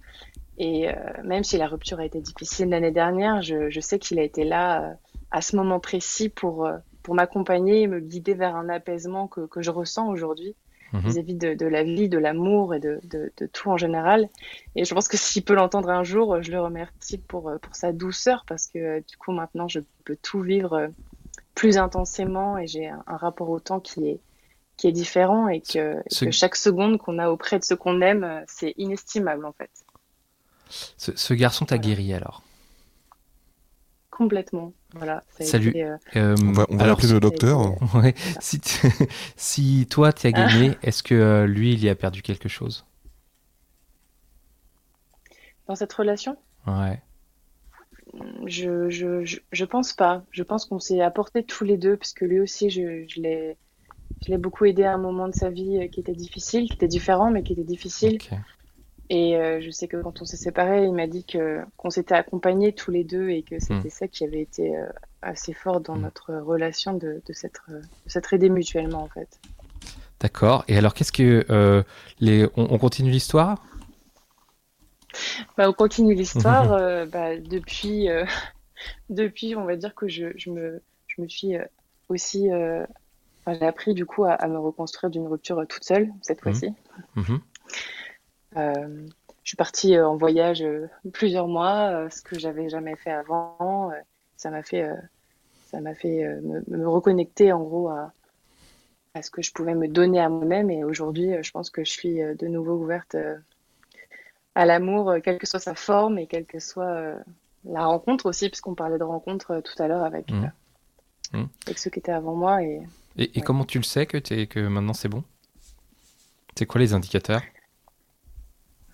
[0.59, 0.89] Et
[1.25, 4.45] même si la rupture a été difficile l'année dernière, je, je sais qu'il a été
[4.45, 4.97] là
[5.33, 6.69] à ce moment précis pour,
[7.05, 10.57] pour m'accompagner et me guider vers un apaisement que, que je ressens aujourd'hui
[10.93, 11.01] mhm.
[11.03, 14.29] vis-à-vis de, de, la vie, de l'amour et de, de, de, tout en général.
[14.75, 17.93] Et je pense que s'il peut l'entendre un jour, je le remercie pour, pour sa
[17.93, 20.89] douceur parce que du coup maintenant je peux tout vivre
[21.55, 24.21] plus intensément et j'ai un, rapport au temps qui est,
[24.77, 28.75] qui est différent et que, chaque seconde qu'on a auprès de ce qu'on aime, c'est
[28.77, 29.71] inestimable en fait.
[30.97, 32.43] Ce, garçon t'a guéri alors
[34.17, 34.73] Complètement.
[34.93, 35.73] Voilà, Salut.
[35.75, 37.75] Euh, euh, on va, appeler le docteur.
[37.95, 38.15] Ouais.
[38.41, 38.61] Si,
[39.37, 40.79] si, toi tu as gagné, ah.
[40.85, 42.87] est-ce que euh, lui il y a perdu quelque chose?
[45.67, 46.37] Dans cette relation?
[46.69, 47.03] Ouais
[48.47, 50.23] je, je, je, pense pas.
[50.31, 53.57] Je pense qu'on s'est apporté tous les deux, parce que lui aussi, je, je l'ai,
[54.25, 56.87] je l'ai beaucoup aidé à un moment de sa vie qui était difficile, qui était
[56.87, 58.19] différent, mais qui était difficile.
[59.11, 62.15] Et euh, je sais que quand on s'est séparés, il m'a dit que qu'on s'était
[62.15, 63.91] accompagnés tous les deux et que c'était hmm.
[63.91, 64.87] ça qui avait été euh,
[65.21, 66.03] assez fort dans hmm.
[66.03, 69.39] notre relation de, de s'être de aider mutuellement en fait.
[70.21, 70.65] D'accord.
[70.69, 71.85] Et alors, qu'est-ce que
[72.21, 73.59] les on continue l'histoire?
[75.57, 76.73] Bah, on continue l'histoire.
[76.85, 78.25] Euh, bah, depuis, euh,
[79.11, 81.65] depuis, on va dire que je, je me, je me suis euh,
[82.09, 82.49] aussi.
[83.47, 86.55] j'ai appris du coup à, me reconstruire d'une rupture toute seule, cette mhm.
[86.55, 86.75] fois-ci.
[88.55, 89.09] Mhm.
[89.43, 90.65] je suis partie en voyage
[91.13, 93.91] plusieurs mois, ce que j'avais jamais fait avant.
[94.37, 94.89] ça m'a fait,
[95.67, 98.13] ça m'a fait me, me, reconnecter en gros à,
[99.15, 100.71] à ce que je pouvais me donner à moi-même.
[100.71, 103.17] Et aujourd'hui, je pense que je suis de nouveau ouverte
[104.55, 107.17] à l'amour, euh, quelle que soit sa forme et quelle que soit euh,
[107.65, 110.51] la rencontre aussi, puisqu'on parlait de rencontre euh, tout à l'heure avec, mmh.
[111.33, 111.45] Mmh.
[111.67, 112.63] avec ceux qui étaient avant moi.
[112.63, 112.83] Et,
[113.17, 115.25] et, comment tu le sais que, es, que maintenant c'est bon?
[116.57, 117.43] C'est quoi les indicateurs?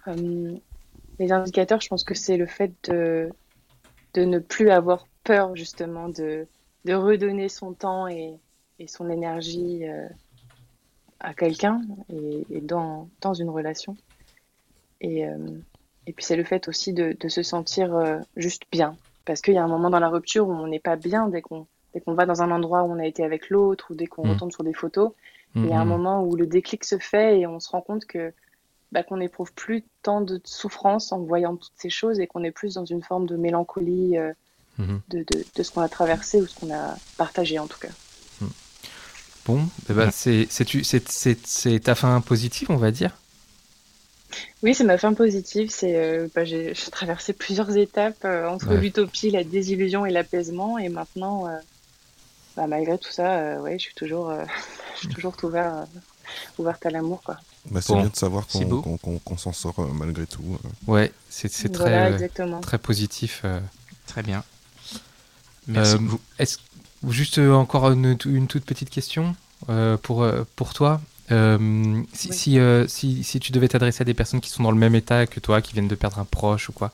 [0.06, 3.30] Les indicateurs, je pense que c'est le fait de,
[4.14, 6.46] de ne plus avoir peur justement de,
[6.84, 8.38] de redonner son temps et,
[8.78, 9.84] et son énergie
[11.20, 13.96] à quelqu'un et, et dans, dans une relation.
[15.00, 15.36] Et, euh,
[16.06, 18.96] et puis c'est le fait aussi de, de se sentir euh, juste bien.
[19.24, 21.42] Parce qu'il y a un moment dans la rupture où on n'est pas bien dès
[21.42, 24.06] qu'on dès qu'on va dans un endroit où on a été avec l'autre ou dès
[24.06, 24.30] qu'on mmh.
[24.30, 25.10] retombe sur des photos.
[25.56, 25.88] Il y a un mmh.
[25.88, 28.32] moment où le déclic se fait et on se rend compte que
[28.92, 32.50] bah, qu'on n'éprouve plus tant de souffrance en voyant toutes ces choses et qu'on est
[32.50, 34.32] plus dans une forme de mélancolie euh,
[34.78, 34.96] mmh.
[35.08, 37.90] de, de, de, ce qu'on a traversé ou ce qu'on a partagé en tout cas.
[39.46, 43.16] Bon, eh ben, c'est ta fin positive, on va dire?
[44.62, 45.70] Oui, c'est ma fin positive.
[45.70, 50.78] C'est, euh, bah, j'ai, traversé plusieurs étapes euh, entre l'utopie, la désillusion et l'apaisement.
[50.78, 51.56] Et maintenant, euh,
[52.56, 54.32] bah, malgré tout ça, ouais, je suis toujours,
[54.94, 55.86] je suis toujours ouvert,
[56.58, 57.22] ouverte à l'amour.
[57.22, 57.36] Quoi.
[57.70, 60.42] Bah, c'est bien de savoir qu'on, s'en sort malgré tout.
[60.86, 62.28] Ouais, c'est, très,
[62.62, 63.44] très positif.
[64.06, 64.42] Très bien.
[65.68, 65.96] Merci.
[66.38, 66.58] est-ce,
[67.08, 69.36] juste encore une, une, toute petite question
[70.02, 71.00] pour, pour toi.
[71.32, 74.78] Euh, si, euh, si, si, tu devais t'adresser à des personnes qui sont dans le
[74.78, 76.90] même état que toi, qui viennent de perdre un proche ou quoi,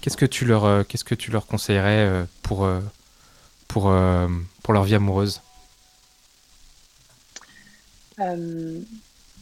[0.00, 2.68] qu'est-ce que tu leur, euh, qu'est-ce que tu leur conseillerais pour,
[3.66, 3.92] pour,
[4.62, 5.40] pour leur vie amoureuse?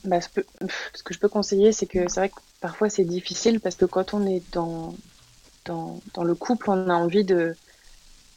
[0.05, 0.29] Bah, ce,
[1.03, 4.15] que je peux conseiller, c'est que c'est vrai que parfois c'est difficile parce que quand
[4.15, 4.95] on est dans,
[5.65, 7.55] dans, dans le couple, on a envie de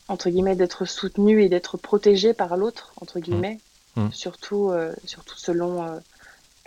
[0.07, 3.21] entre guillemets d'être soutenu et d'être protégé par l'autre entre mmh.
[3.21, 3.59] guillemets.
[3.95, 4.11] Mmh.
[4.11, 5.99] Surtout, euh, surtout selon euh,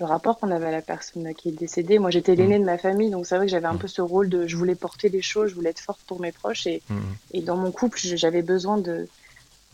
[0.01, 1.99] le rapport qu'on avait à la personne qui est décédée.
[1.99, 2.63] Moi, j'étais l'aînée mmh.
[2.63, 4.75] de ma famille, donc c'est vrai que j'avais un peu ce rôle de je voulais
[4.75, 6.67] porter les choses, je voulais être forte pour mes proches.
[6.67, 6.83] Et,
[7.33, 9.09] et dans mon couple, j'avais besoin de,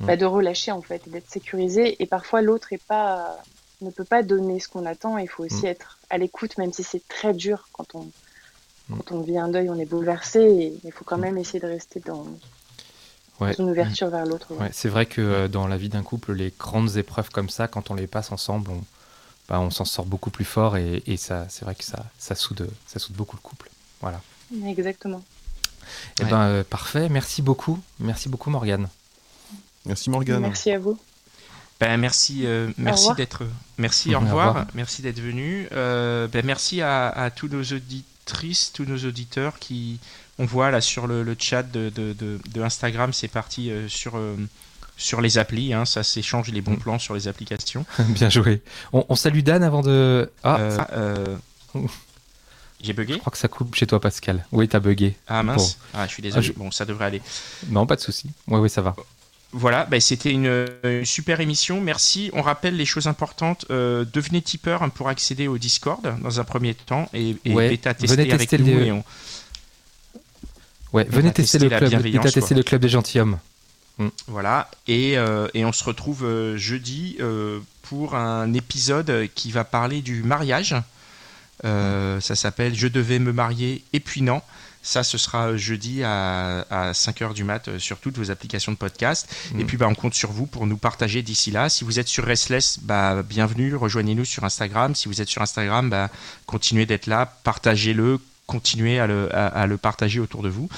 [0.01, 2.03] bah, de relâcher, en fait, d'être sécurisée.
[2.03, 3.39] Et parfois, l'autre est pas,
[3.83, 5.19] ne peut pas donner ce qu'on attend.
[5.19, 8.09] Il faut aussi être à l'écoute, même si c'est très dur quand on,
[8.91, 10.41] quand on vit un deuil, on est bouleversé.
[10.41, 12.27] Et il faut quand même essayer de rester dans,
[13.59, 14.53] une ouverture vers l'autre.
[14.73, 17.91] c'est vrai que euh, dans la vie d'un couple, les grandes épreuves comme ça, quand
[17.91, 18.83] on les passe ensemble, on,
[19.49, 22.69] bah, on s'en sort beaucoup plus fort et, ça, c'est vrai que ça, ça, soude,
[22.87, 23.71] ça soude beaucoup le couple.
[24.01, 24.21] Voilà.
[24.67, 25.23] Exactement.
[26.21, 27.09] Eh ben, euh, parfait.
[27.09, 27.79] Merci beaucoup.
[27.99, 28.89] Merci beaucoup, Morgane.
[29.87, 30.41] Merci, Morgane.
[30.41, 30.99] Merci à vous.
[31.81, 33.45] Ben, merci, euh, merci d'être,
[33.79, 35.67] merci, au revoir, merci d'être venu.
[35.71, 39.99] ben, merci à, à tous nos auditrices, tous nos auditeurs qui,
[40.41, 44.37] on voit là sur le, chat de, Instagram, c'est parti euh, sur, euh,
[44.97, 45.75] sur les applis.
[45.75, 46.79] Hein, ça s'échange les bons mm.
[46.79, 47.85] plans sur les applications.
[48.09, 48.63] Bien joué.
[48.93, 50.31] On, salue Dan avant de.
[50.43, 51.37] Ah, euh,
[52.83, 54.47] J'ai bugué Je crois que ça coupe chez toi, Pascal.
[54.51, 55.15] Oui, t'as bugué.
[55.29, 55.77] Ah mince.
[55.93, 56.49] Ah, je suis désolé.
[56.49, 57.23] Ah, bon, ça devrait aller.
[57.69, 58.31] Non, pas de souci.
[58.49, 58.97] Oui, oui, ça va.
[59.53, 60.67] Voilà, bah, c'était une,
[61.05, 61.81] super émission.
[61.81, 62.31] Merci.
[62.35, 63.67] On rappelle les choses importantes.
[63.69, 68.33] devenez tipeur hein, pour accéder au Discord dans un premier temps et, et bêta tester
[68.33, 69.03] avec nous.
[70.93, 73.39] Ouais, venez tester, le club, tester le club des gentilshommes.
[73.99, 74.09] Mm.
[74.27, 75.15] Voilà, et,
[75.55, 77.19] et, on se retrouve jeudi
[77.83, 80.77] pour un épisode qui va parler du mariage.
[81.65, 84.43] ça s'appelle Je devais me marier et puis non.
[84.83, 89.29] Ça, ce sera jeudi à, 5h du mat euh, sur toutes vos applications de podcast.
[89.55, 89.67] Et mm.
[89.67, 91.69] puis, bah, on compte sur vous pour nous partager d'ici là.
[91.69, 94.95] Si vous êtes sur Restless, bah, bienvenue, rejoignez-nous sur Instagram.
[94.95, 96.09] Si vous êtes sur Instagram, bah,
[96.47, 100.69] continuez d'être là, partagez-le, continuez à le, à le, partager autour de vous.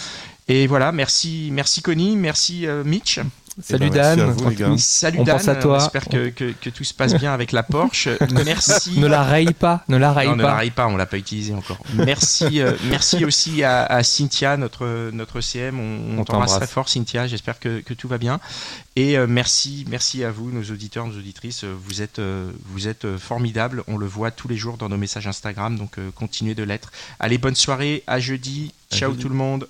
[0.49, 3.21] Et voilà, merci, merci Connie, merci euh, Mitch.
[3.61, 4.79] Salut Dan.
[4.79, 5.37] Salut On Dan.
[5.37, 5.79] Pense à toi.
[5.79, 8.09] J'espère que, que, tout se passe bien avec la Porsche.
[8.45, 8.99] Merci.
[8.99, 9.85] ne la raye pas.
[9.89, 10.37] Ne la raye pas.
[10.37, 10.87] Ne la raye pas.
[10.87, 11.79] On l'a pas utilisé encore.
[11.95, 12.61] Merci.
[12.61, 15.79] Euh, merci aussi à, Cynthia, notre notre CM.
[15.79, 17.27] On, on t'embrasse très fort, Cynthia.
[17.27, 18.41] J'espère que, que, tout va bien.
[18.97, 21.65] Et euh, merci, merci à vous, nos auditeurs, nos auditrices.
[21.65, 23.85] Vous êtes euh, vous êtes formidables.
[23.87, 25.77] On le voit tous les jours dans nos messages Instagram.
[25.77, 26.91] Donc continuez de l'être.
[27.21, 28.03] Allez, bonne soirée.
[28.07, 28.73] À jeudi.
[28.91, 29.67] Ciao tout le monde.